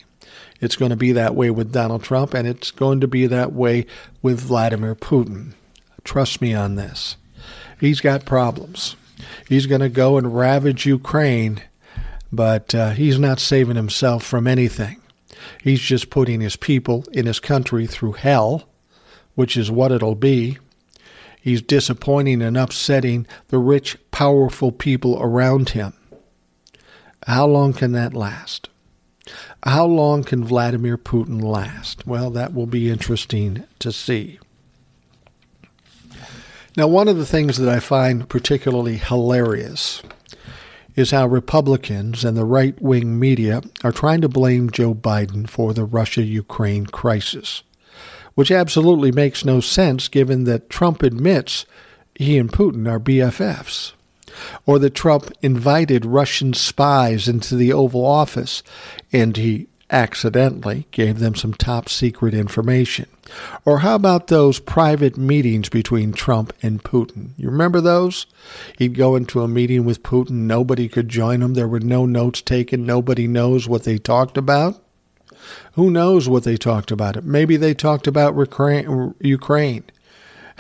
[0.61, 3.53] It's going to be that way with Donald Trump, and it's going to be that
[3.53, 3.87] way
[4.23, 5.53] with Vladimir Putin.
[6.05, 7.17] Trust me on this.
[7.79, 8.97] He's got problems.
[9.49, 11.63] He's going to go and ravage Ukraine,
[12.33, 15.01] but uh, he's not saving himself from anything.
[15.63, 18.69] He's just putting his people in his country through hell,
[19.35, 20.59] which is what it'll be.
[21.41, 25.93] He's disappointing and upsetting the rich, powerful people around him.
[27.27, 28.69] How long can that last?
[29.65, 32.07] How long can Vladimir Putin last?
[32.07, 34.39] Well, that will be interesting to see.
[36.77, 40.01] Now, one of the things that I find particularly hilarious
[40.95, 45.75] is how Republicans and the right wing media are trying to blame Joe Biden for
[45.75, 47.65] the Russia Ukraine crisis,
[48.35, 51.67] which absolutely makes no sense given that Trump admits
[52.15, 53.93] he and Putin are BFFs
[54.67, 58.63] or that Trump invited Russian spies into the Oval Office
[59.13, 63.07] and he accidentally gave them some top secret information.
[63.65, 67.31] Or how about those private meetings between Trump and Putin?
[67.37, 68.27] You remember those?
[68.79, 72.43] He'd go into a meeting with Putin, nobody could join him, there were no notes
[72.43, 74.81] taken, nobody knows what they talked about.
[75.73, 77.23] Who knows what they talked about?
[77.25, 78.35] Maybe they talked about
[79.21, 79.85] Ukraine.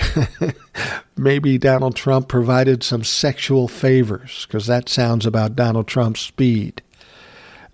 [1.17, 6.83] Maybe Donald Trump provided some sexual favors, because that sounds about Donald Trump's speed.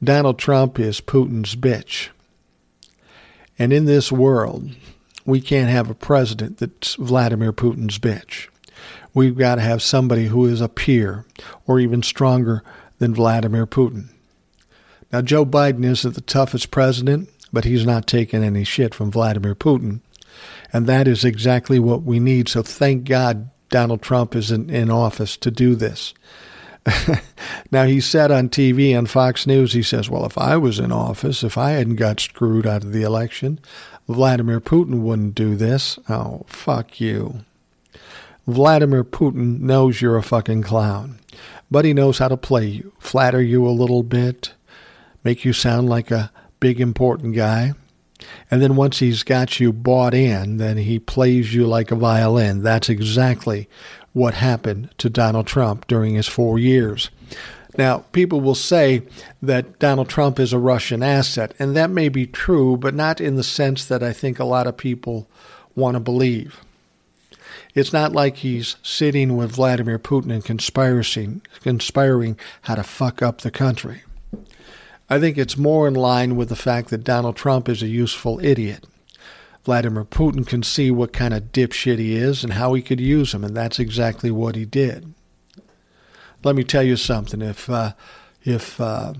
[0.03, 2.09] Donald Trump is Putin's bitch.
[3.59, 4.71] And in this world,
[5.25, 8.49] we can't have a president that's Vladimir Putin's bitch.
[9.15, 11.25] We've got to have somebody who is a peer
[11.67, 12.63] or even stronger
[12.99, 14.09] than Vladimir Putin.
[15.13, 19.55] Now, Joe Biden isn't the toughest president, but he's not taking any shit from Vladimir
[19.55, 20.01] Putin.
[20.75, 22.49] And that is exactly what we need.
[22.49, 26.13] So thank God Donald Trump is in, in office to do this.
[27.71, 30.91] now, he said on TV on Fox News, he says, Well, if I was in
[30.93, 33.61] office, if I hadn't got screwed out of the election,
[34.09, 35.99] Vladimir Putin wouldn't do this.
[36.09, 37.45] Oh, fuck you.
[38.47, 41.21] Vladimir Putin knows you're a fucking clown,
[41.71, 44.53] but he knows how to play you, flatter you a little bit,
[45.23, 47.73] make you sound like a big important guy.
[48.51, 52.63] And then once he's got you bought in, then he plays you like a violin.
[52.63, 53.69] That's exactly
[54.13, 57.11] what happened to Donald Trump during his four years.
[57.77, 59.03] Now, people will say
[59.43, 63.35] that Donald Trump is a Russian asset, and that may be true, but not in
[63.35, 65.29] the sense that I think a lot of people
[65.75, 66.61] want to believe.
[67.75, 73.41] It's not like he's sitting with Vladimir Putin and conspiring, conspiring how to fuck up
[73.41, 74.03] the country.
[75.15, 78.45] I think it's more in line with the fact that Donald Trump is a useful
[78.45, 78.85] idiot.
[79.63, 83.33] Vladimir Putin can see what kind of dipshit he is and how he could use
[83.33, 85.15] him, and that's exactly what he did.
[86.43, 87.43] Let me tell you something.
[87.43, 87.93] If uh,
[88.43, 89.15] if uh,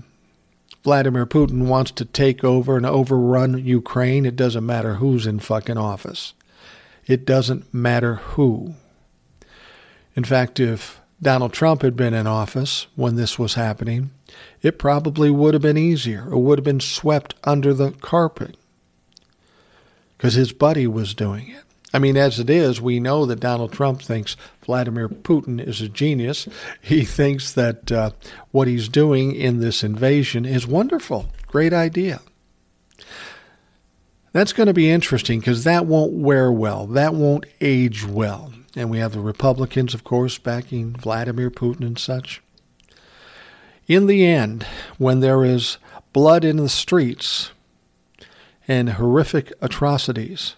[0.83, 5.77] Vladimir Putin wants to take over and overrun Ukraine, it doesn't matter who's in fucking
[5.77, 6.33] office.
[7.07, 8.75] It doesn't matter who.
[10.13, 14.11] In fact, if Donald Trump had been in office when this was happening,
[14.61, 16.31] it probably would have been easier.
[16.31, 18.57] It would have been swept under the carpet
[20.17, 21.61] because his buddy was doing it.
[21.93, 25.87] I mean, as it is, we know that Donald Trump thinks Vladimir Putin is a
[25.87, 26.45] genius.
[26.81, 28.11] He thinks that uh,
[28.51, 31.27] what he's doing in this invasion is wonderful.
[31.47, 32.19] Great idea.
[34.33, 36.85] That's going to be interesting because that won't wear well.
[36.87, 38.51] That won't age well.
[38.75, 42.41] And we have the Republicans, of course, backing Vladimir Putin and such.
[43.87, 44.65] In the end,
[44.97, 45.77] when there is
[46.13, 47.51] blood in the streets,
[48.67, 50.55] and horrific atrocities,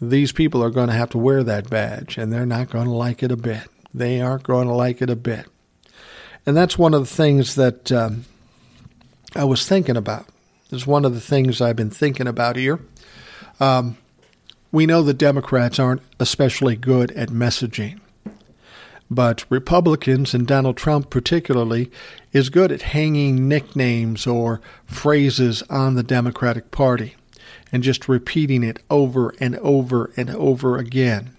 [0.00, 2.92] these people are going to have to wear that badge, and they're not going to
[2.92, 3.68] like it a bit.
[3.94, 5.46] They aren't going to like it a bit.
[6.44, 8.24] And that's one of the things that um,
[9.36, 10.26] I was thinking about.
[10.70, 12.80] It's one of the things I've been thinking about here.
[13.60, 13.98] Um,
[14.72, 18.00] we know the Democrats aren't especially good at messaging.
[19.14, 21.90] But Republicans, and Donald Trump particularly,
[22.32, 27.14] is good at hanging nicknames or phrases on the Democratic Party
[27.70, 31.36] and just repeating it over and over and over again.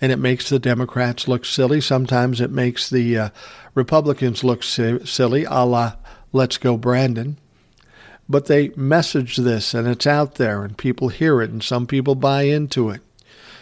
[0.00, 1.80] And it makes the Democrats look silly.
[1.80, 3.28] Sometimes it makes the uh,
[3.74, 5.94] Republicans look si- silly, a la
[6.32, 7.36] Let's Go Brandon.
[8.28, 12.14] But they message this and it's out there and people hear it and some people
[12.14, 13.00] buy into it.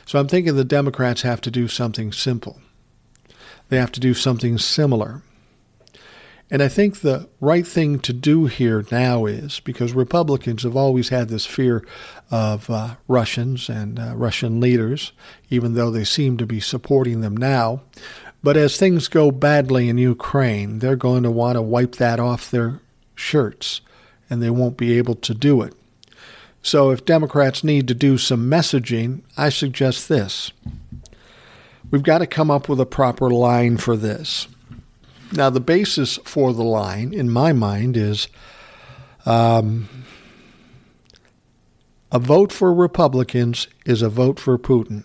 [0.05, 2.61] So I'm thinking the Democrats have to do something simple
[3.75, 5.21] they have to do something similar.
[6.49, 11.09] And I think the right thing to do here now is because Republicans have always
[11.09, 11.85] had this fear
[12.31, 15.11] of uh, Russians and uh, Russian leaders,
[15.51, 17.83] even though they seem to be supporting them now.
[18.45, 22.53] But as things go badly in Ukraine, they're going to want to wipe that off
[22.53, 22.81] their
[23.17, 23.81] shirts,
[24.31, 25.75] and they won't be able to do it.
[26.63, 30.53] So if Democrats need to do some messaging, I suggest this.
[31.91, 34.49] We've got to come up with a proper line for this.
[35.33, 38.29] Now, the basis for the line, in my mind, is
[39.27, 39.89] um,
[42.13, 45.05] a vote for Republicans is a vote for Putin.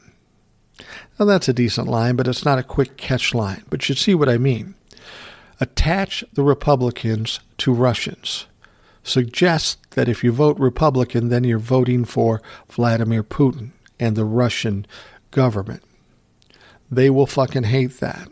[1.20, 3.64] Now, that's a decent line, but it's not a quick catch line.
[3.70, 4.76] But you see what I mean.
[5.60, 8.46] Attach the Republicans to Russians.
[9.04, 14.86] Suggest that if you vote Republican, then you're voting for Vladimir Putin and the Russian
[15.32, 15.84] government.
[16.92, 18.30] They will fucking hate that.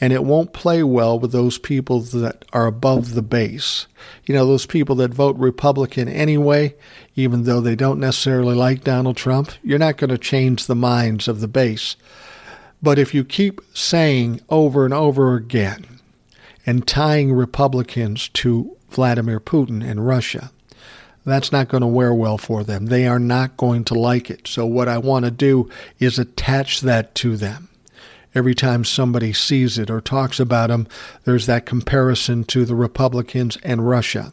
[0.00, 3.88] And it won't play well with those people that are above the base.
[4.26, 6.76] You know, those people that vote Republican anyway,
[7.16, 11.26] even though they don't necessarily like Donald Trump, you're not going to change the minds
[11.26, 11.96] of the base.
[12.80, 15.84] But if you keep saying over and over again
[16.64, 20.52] and tying Republicans to Vladimir Putin and Russia,
[21.28, 22.86] That's not going to wear well for them.
[22.86, 24.48] They are not going to like it.
[24.48, 25.68] So, what I want to do
[25.98, 27.67] is attach that to them.
[28.38, 30.86] Every time somebody sees it or talks about them,
[31.24, 34.32] there's that comparison to the Republicans and Russia.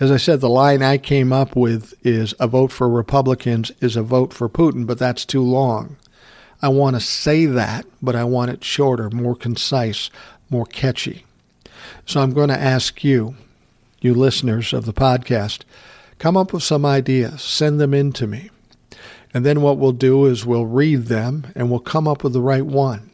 [0.00, 3.94] As I said, the line I came up with is a vote for Republicans is
[3.94, 5.96] a vote for Putin, but that's too long.
[6.60, 10.10] I want to say that, but I want it shorter, more concise,
[10.50, 11.24] more catchy.
[12.06, 13.36] So I'm going to ask you,
[14.00, 15.60] you listeners of the podcast,
[16.18, 18.50] come up with some ideas, send them in to me.
[19.32, 22.42] And then what we'll do is we'll read them and we'll come up with the
[22.42, 23.06] right one.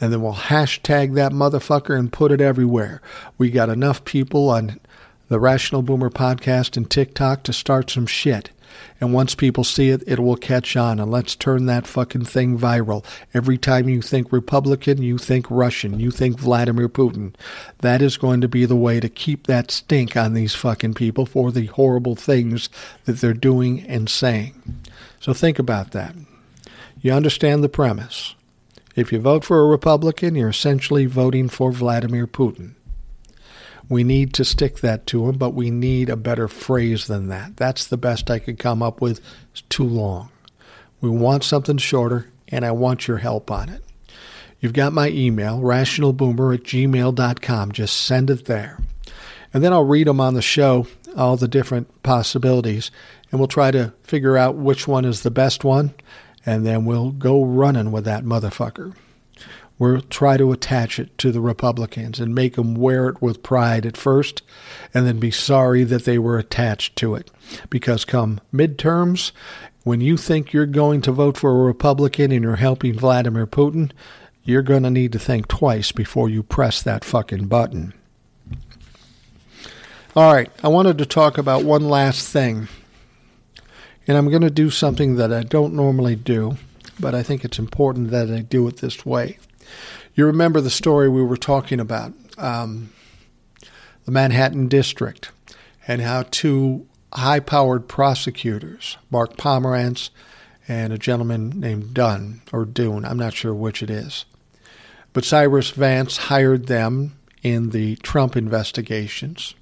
[0.00, 3.00] And then we'll hashtag that motherfucker and put it everywhere.
[3.38, 4.78] We got enough people on
[5.28, 8.50] the Rational Boomer podcast and TikTok to start some shit.
[9.00, 11.00] And once people see it, it will catch on.
[11.00, 13.04] And let's turn that fucking thing viral.
[13.34, 17.34] Every time you think Republican, you think Russian, you think Vladimir Putin.
[17.78, 21.26] That is going to be the way to keep that stink on these fucking people
[21.26, 22.68] for the horrible things
[23.04, 24.80] that they're doing and saying.
[25.20, 26.14] So think about that.
[27.00, 28.34] You understand the premise.
[28.96, 32.72] If you vote for a Republican, you're essentially voting for Vladimir Putin.
[33.90, 37.58] We need to stick that to him, but we need a better phrase than that.
[37.58, 39.20] That's the best I could come up with.
[39.52, 40.30] It's too long.
[41.02, 43.84] We want something shorter, and I want your help on it.
[44.60, 47.72] You've got my email, rationalboomer at gmail.com.
[47.72, 48.78] Just send it there.
[49.52, 52.90] And then I'll read them on the show, all the different possibilities,
[53.30, 55.92] and we'll try to figure out which one is the best one,
[56.46, 58.94] and then we'll go running with that motherfucker.
[59.78, 63.84] We'll try to attach it to the Republicans and make them wear it with pride
[63.84, 64.42] at first
[64.94, 67.30] and then be sorry that they were attached to it.
[67.68, 69.32] Because come midterms,
[69.84, 73.92] when you think you're going to vote for a Republican and you're helping Vladimir Putin,
[74.44, 77.92] you're going to need to think twice before you press that fucking button.
[80.14, 82.68] All right, I wanted to talk about one last thing.
[84.06, 86.56] And I'm going to do something that I don't normally do,
[87.00, 89.38] but I think it's important that I do it this way.
[90.14, 92.90] You remember the story we were talking about, um,
[94.04, 95.30] the Manhattan District,
[95.88, 100.10] and how two high powered prosecutors, Mark Pomerantz
[100.68, 104.24] and a gentleman named Dunn, or Dune, I'm not sure which it is.
[105.12, 109.54] But Cyrus Vance hired them in the Trump investigations.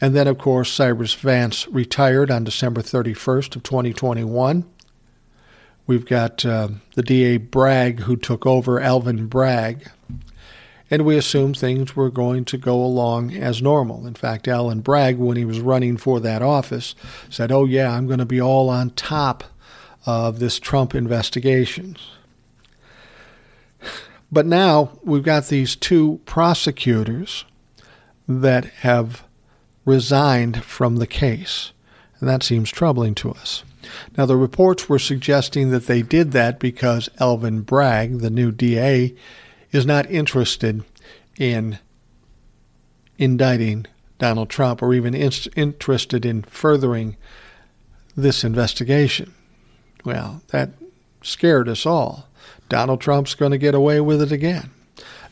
[0.00, 4.64] And then, of course, Cyrus Vance retired on December 31st of 2021
[5.90, 9.90] We've got uh, the DA Bragg who took over, Alvin Bragg,
[10.88, 14.06] and we assumed things were going to go along as normal.
[14.06, 16.94] In fact, Alvin Bragg, when he was running for that office,
[17.28, 19.42] said, Oh, yeah, I'm going to be all on top
[20.06, 21.96] of this Trump investigation.
[24.30, 27.44] But now we've got these two prosecutors
[28.28, 29.24] that have
[29.90, 31.72] resigned from the case,
[32.20, 33.64] and that seems troubling to us.
[34.16, 39.14] Now, the reports were suggesting that they did that because Alvin Bragg, the new DA,
[39.72, 40.84] is not interested
[41.38, 41.78] in
[43.18, 43.86] indicting
[44.18, 47.16] Donald Trump or even in- interested in furthering
[48.16, 49.34] this investigation.
[50.04, 50.70] Well, that
[51.22, 52.28] scared us all.
[52.68, 54.70] Donald Trump's going to get away with it again.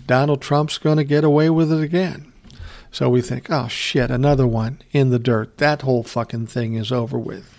[0.07, 2.33] Donald Trump's going to get away with it again.
[2.91, 5.59] So we think, oh shit, another one in the dirt.
[5.59, 7.55] That whole fucking thing is over with.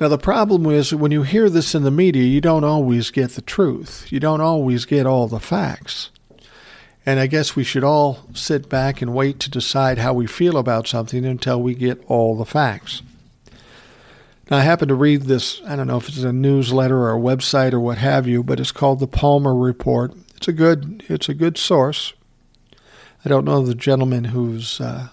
[0.00, 3.30] Now, the problem is when you hear this in the media, you don't always get
[3.30, 4.10] the truth.
[4.10, 6.10] You don't always get all the facts.
[7.06, 10.56] And I guess we should all sit back and wait to decide how we feel
[10.56, 13.02] about something until we get all the facts.
[14.50, 17.20] Now, I happened to read this, I don't know if it's a newsletter or a
[17.20, 20.12] website or what have you, but it's called the Palmer Report.
[20.36, 22.12] It's a good, it's a good source.
[23.24, 25.08] I don't know the gentleman who's uh,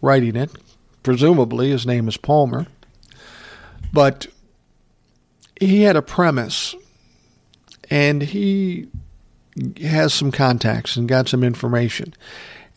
[0.00, 0.50] writing it.
[1.02, 2.66] Presumably, his name is Palmer.
[3.92, 4.28] But
[5.60, 6.74] he had a premise
[7.90, 8.88] and he
[9.82, 12.14] has some contacts and got some information.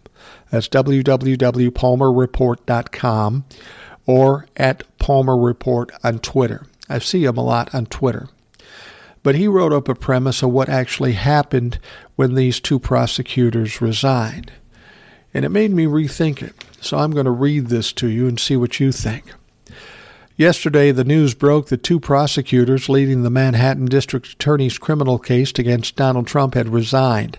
[0.50, 3.44] That's www.palmerreport.com
[4.08, 6.66] or at Palmer Report on Twitter.
[6.88, 8.28] I see him a lot on Twitter.
[9.22, 11.78] But he wrote up a premise of what actually happened
[12.16, 14.50] when these two prosecutors resigned.
[15.34, 16.54] And it made me rethink it.
[16.80, 19.24] So I'm going to read this to you and see what you think.
[20.36, 25.96] Yesterday, the news broke that two prosecutors leading the Manhattan District Attorney's criminal case against
[25.96, 27.38] Donald Trump had resigned.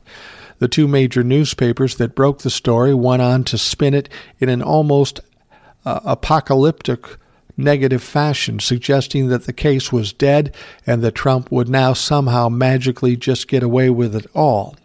[0.59, 4.09] The two major newspapers that broke the story went on to spin it
[4.39, 5.21] in an almost
[5.85, 7.17] uh, apocalyptic
[7.57, 10.55] negative fashion, suggesting that the case was dead
[10.87, 14.75] and that Trump would now somehow magically just get away with it all.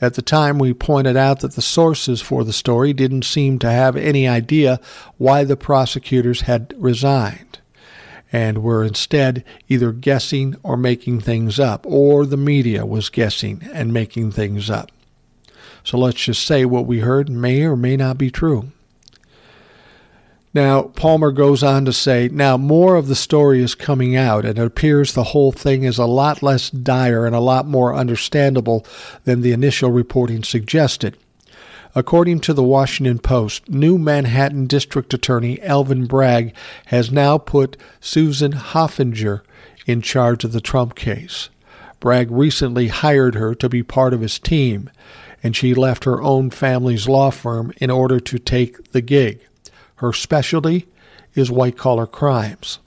[0.00, 3.70] At the time, we pointed out that the sources for the story didn't seem to
[3.70, 4.80] have any idea
[5.16, 7.60] why the prosecutors had resigned,
[8.32, 13.92] and were instead either guessing or making things up, or the media was guessing and
[13.92, 14.90] making things up.
[15.84, 18.72] So let's just say what we heard may or may not be true.
[20.54, 24.58] Now, Palmer goes on to say, now more of the story is coming out, and
[24.58, 28.84] it appears the whole thing is a lot less dire and a lot more understandable
[29.24, 31.16] than the initial reporting suggested.
[31.94, 36.54] According to the Washington Post, new Manhattan District Attorney Alvin Bragg
[36.86, 39.40] has now put Susan Hoffinger
[39.86, 41.48] in charge of the Trump case.
[41.98, 44.90] Bragg recently hired her to be part of his team,
[45.42, 49.40] and she left her own family's law firm in order to take the gig.
[50.02, 50.88] Her specialty
[51.36, 52.80] is white collar crimes.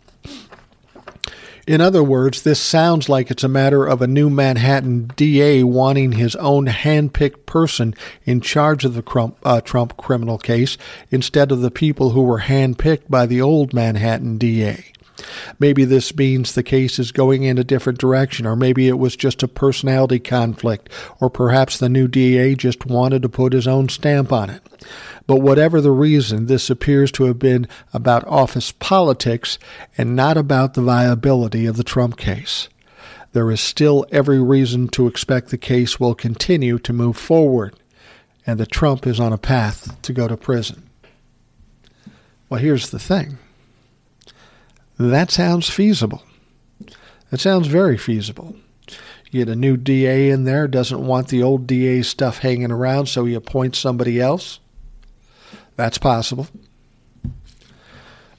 [1.66, 6.12] In other words, this sounds like it's a matter of a new Manhattan DA wanting
[6.12, 7.96] his own hand-picked person
[8.26, 10.78] in charge of the Trump, uh, Trump criminal case
[11.10, 14.84] instead of the people who were hand-picked by the old Manhattan DA.
[15.60, 19.16] Maybe this means the case is going in a different direction, or maybe it was
[19.16, 20.90] just a personality conflict,
[21.20, 24.62] or perhaps the new DA just wanted to put his own stamp on it.
[25.28, 29.58] But whatever the reason, this appears to have been about office politics
[29.98, 32.70] and not about the viability of the Trump case.
[33.34, 37.76] There is still every reason to expect the case will continue to move forward
[38.48, 40.90] and that Trump is on a path to go to prison.
[42.50, 43.38] Well, here's the thing
[44.98, 46.24] that sounds feasible.
[47.32, 48.56] That sounds very feasible.
[49.32, 53.08] You get a new DA in there, doesn't want the old DA stuff hanging around,
[53.08, 54.60] so he appoints somebody else.
[55.76, 56.48] That's possible.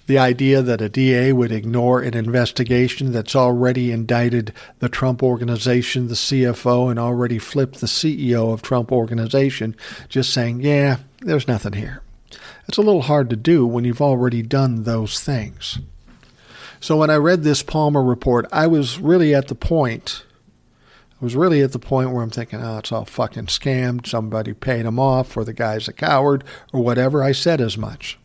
[0.07, 6.07] The idea that a DA would ignore an investigation that's already indicted the Trump organization,
[6.07, 9.75] the CFO, and already flipped the CEO of Trump organization,
[10.09, 12.03] just saying, yeah, there's nothing here.
[12.69, 15.81] It's a little hard to do when you've already done those things.
[16.87, 20.23] So when I read this Palmer report, I was really at the point
[21.21, 24.07] I was really at the point where I'm thinking, oh, it's all fucking scammed.
[24.07, 27.25] Somebody paid him off, or the guy's a coward, or whatever.
[27.25, 28.21] I said as much.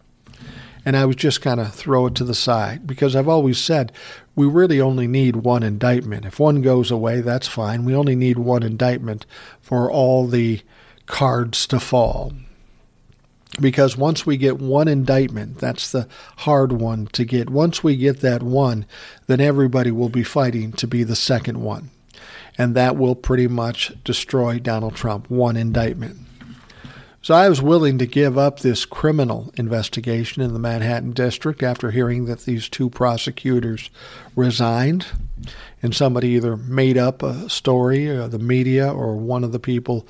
[0.86, 3.94] And I was just kind of throw it to the side because I've always said
[4.36, 6.26] we really only need one indictment.
[6.26, 7.84] If one goes away, that's fine.
[7.84, 9.26] We only need one indictment
[9.60, 10.62] for all the
[11.08, 12.32] cards to fall.
[13.60, 17.50] Because once we get one indictment, that's the hard one to get.
[17.50, 18.86] Once we get that one,
[19.28, 21.90] then everybody will be fighting to be the second one
[22.58, 25.30] and that will pretty much destroy Donald Trump.
[25.30, 26.18] One indictment.
[27.24, 31.92] So I was willing to give up this criminal investigation in the Manhattan District after
[31.92, 33.92] hearing that these two prosecutors
[34.36, 35.06] resigned
[35.84, 40.08] and somebody either made up a story, or the media, or one of the people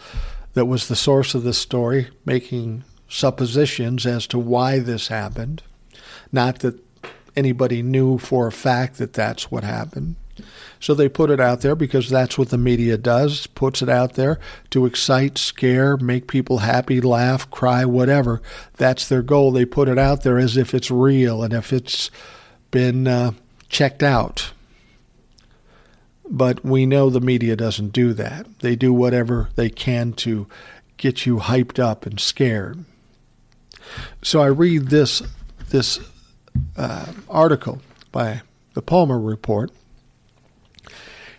[0.53, 5.61] that was the source of this story making suppositions as to why this happened.
[6.31, 6.79] Not that
[7.35, 10.15] anybody knew for a fact that that's what happened.
[10.79, 14.13] So they put it out there because that's what the media does, puts it out
[14.13, 14.39] there
[14.71, 18.41] to excite, scare, make people happy, laugh, cry, whatever.
[18.77, 19.51] That's their goal.
[19.51, 22.09] They put it out there as if it's real and if it's
[22.71, 23.33] been uh,
[23.69, 24.53] checked out.
[26.27, 28.47] But we know the media doesn't do that.
[28.59, 30.47] They do whatever they can to
[30.97, 32.85] get you hyped up and scared.
[34.21, 35.21] So I read this
[35.69, 35.99] this
[36.75, 37.81] uh, article
[38.11, 38.41] by
[38.73, 39.71] the Palmer Report,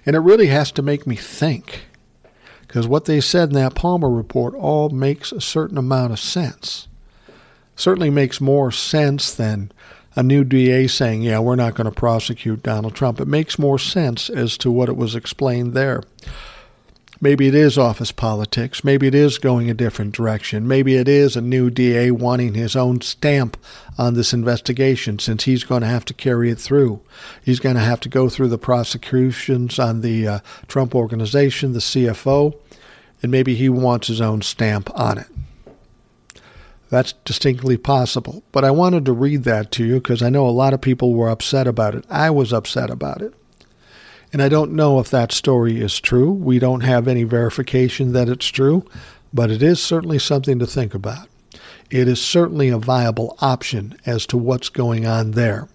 [0.06, 1.86] and it really has to make me think
[2.72, 6.88] because what they said in that Palmer report all makes a certain amount of sense.
[7.76, 9.70] Certainly makes more sense than
[10.16, 13.20] a new DA saying, yeah, we're not going to prosecute Donald Trump.
[13.20, 16.02] It makes more sense as to what it was explained there.
[17.22, 18.82] Maybe it is office politics.
[18.82, 20.66] Maybe it is going a different direction.
[20.66, 23.56] Maybe it is a new DA wanting his own stamp
[23.96, 27.00] on this investigation since he's going to have to carry it through.
[27.40, 31.78] He's going to have to go through the prosecutions on the uh, Trump organization, the
[31.78, 32.58] CFO,
[33.22, 35.28] and maybe he wants his own stamp on it.
[36.90, 38.42] That's distinctly possible.
[38.50, 41.14] But I wanted to read that to you because I know a lot of people
[41.14, 42.04] were upset about it.
[42.10, 43.32] I was upset about it.
[44.32, 46.32] And I don't know if that story is true.
[46.32, 48.86] We don't have any verification that it's true,
[49.32, 51.28] but it is certainly something to think about.
[51.90, 55.68] It is certainly a viable option as to what's going on there.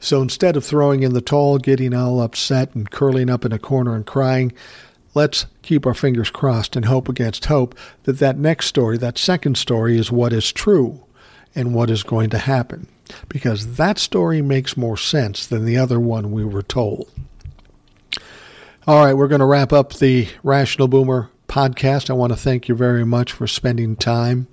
[0.00, 3.58] So instead of throwing in the towel, getting all upset and curling up in a
[3.58, 4.52] corner and crying,
[5.14, 7.74] let's keep our fingers crossed and hope against hope
[8.04, 11.04] that that next story, that second story, is what is true
[11.54, 12.88] and what is going to happen,
[13.28, 17.10] because that story makes more sense than the other one we were told.
[18.86, 22.10] All right, we're going to wrap up the Rational Boomer podcast.
[22.10, 24.46] I want to thank you very much for spending time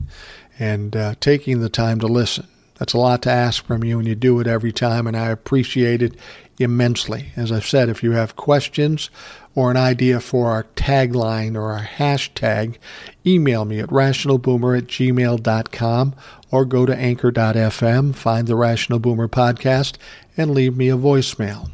[0.57, 2.47] and uh, taking the time to listen.
[2.79, 5.32] That's a lot to ask from you, and you do it every time, and I
[5.32, 6.15] appreciate it
[6.59, 7.34] immensely.
[7.36, 9.09] As I've said, if you have questions
[9.53, 12.77] or an idea for our tagline or our hashtag,
[13.25, 16.15] email me at rationalboomer at gmail.com
[16.51, 19.97] or go to anchor.fm, find the Rational Boomer podcast,
[20.38, 21.69] and leave me a voicemail.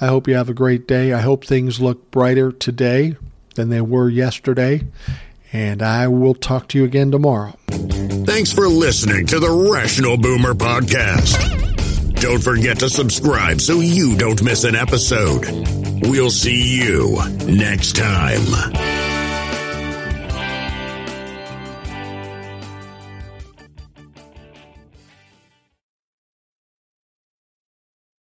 [0.00, 1.12] I hope you have a great day.
[1.12, 3.16] I hope things look brighter today
[3.54, 4.82] than they were yesterday.
[5.52, 7.56] And I will talk to you again tomorrow.
[7.68, 12.20] Thanks for listening to the Rational Boomer Podcast.
[12.20, 15.44] Don't forget to subscribe so you don't miss an episode.
[16.02, 19.05] We'll see you next time.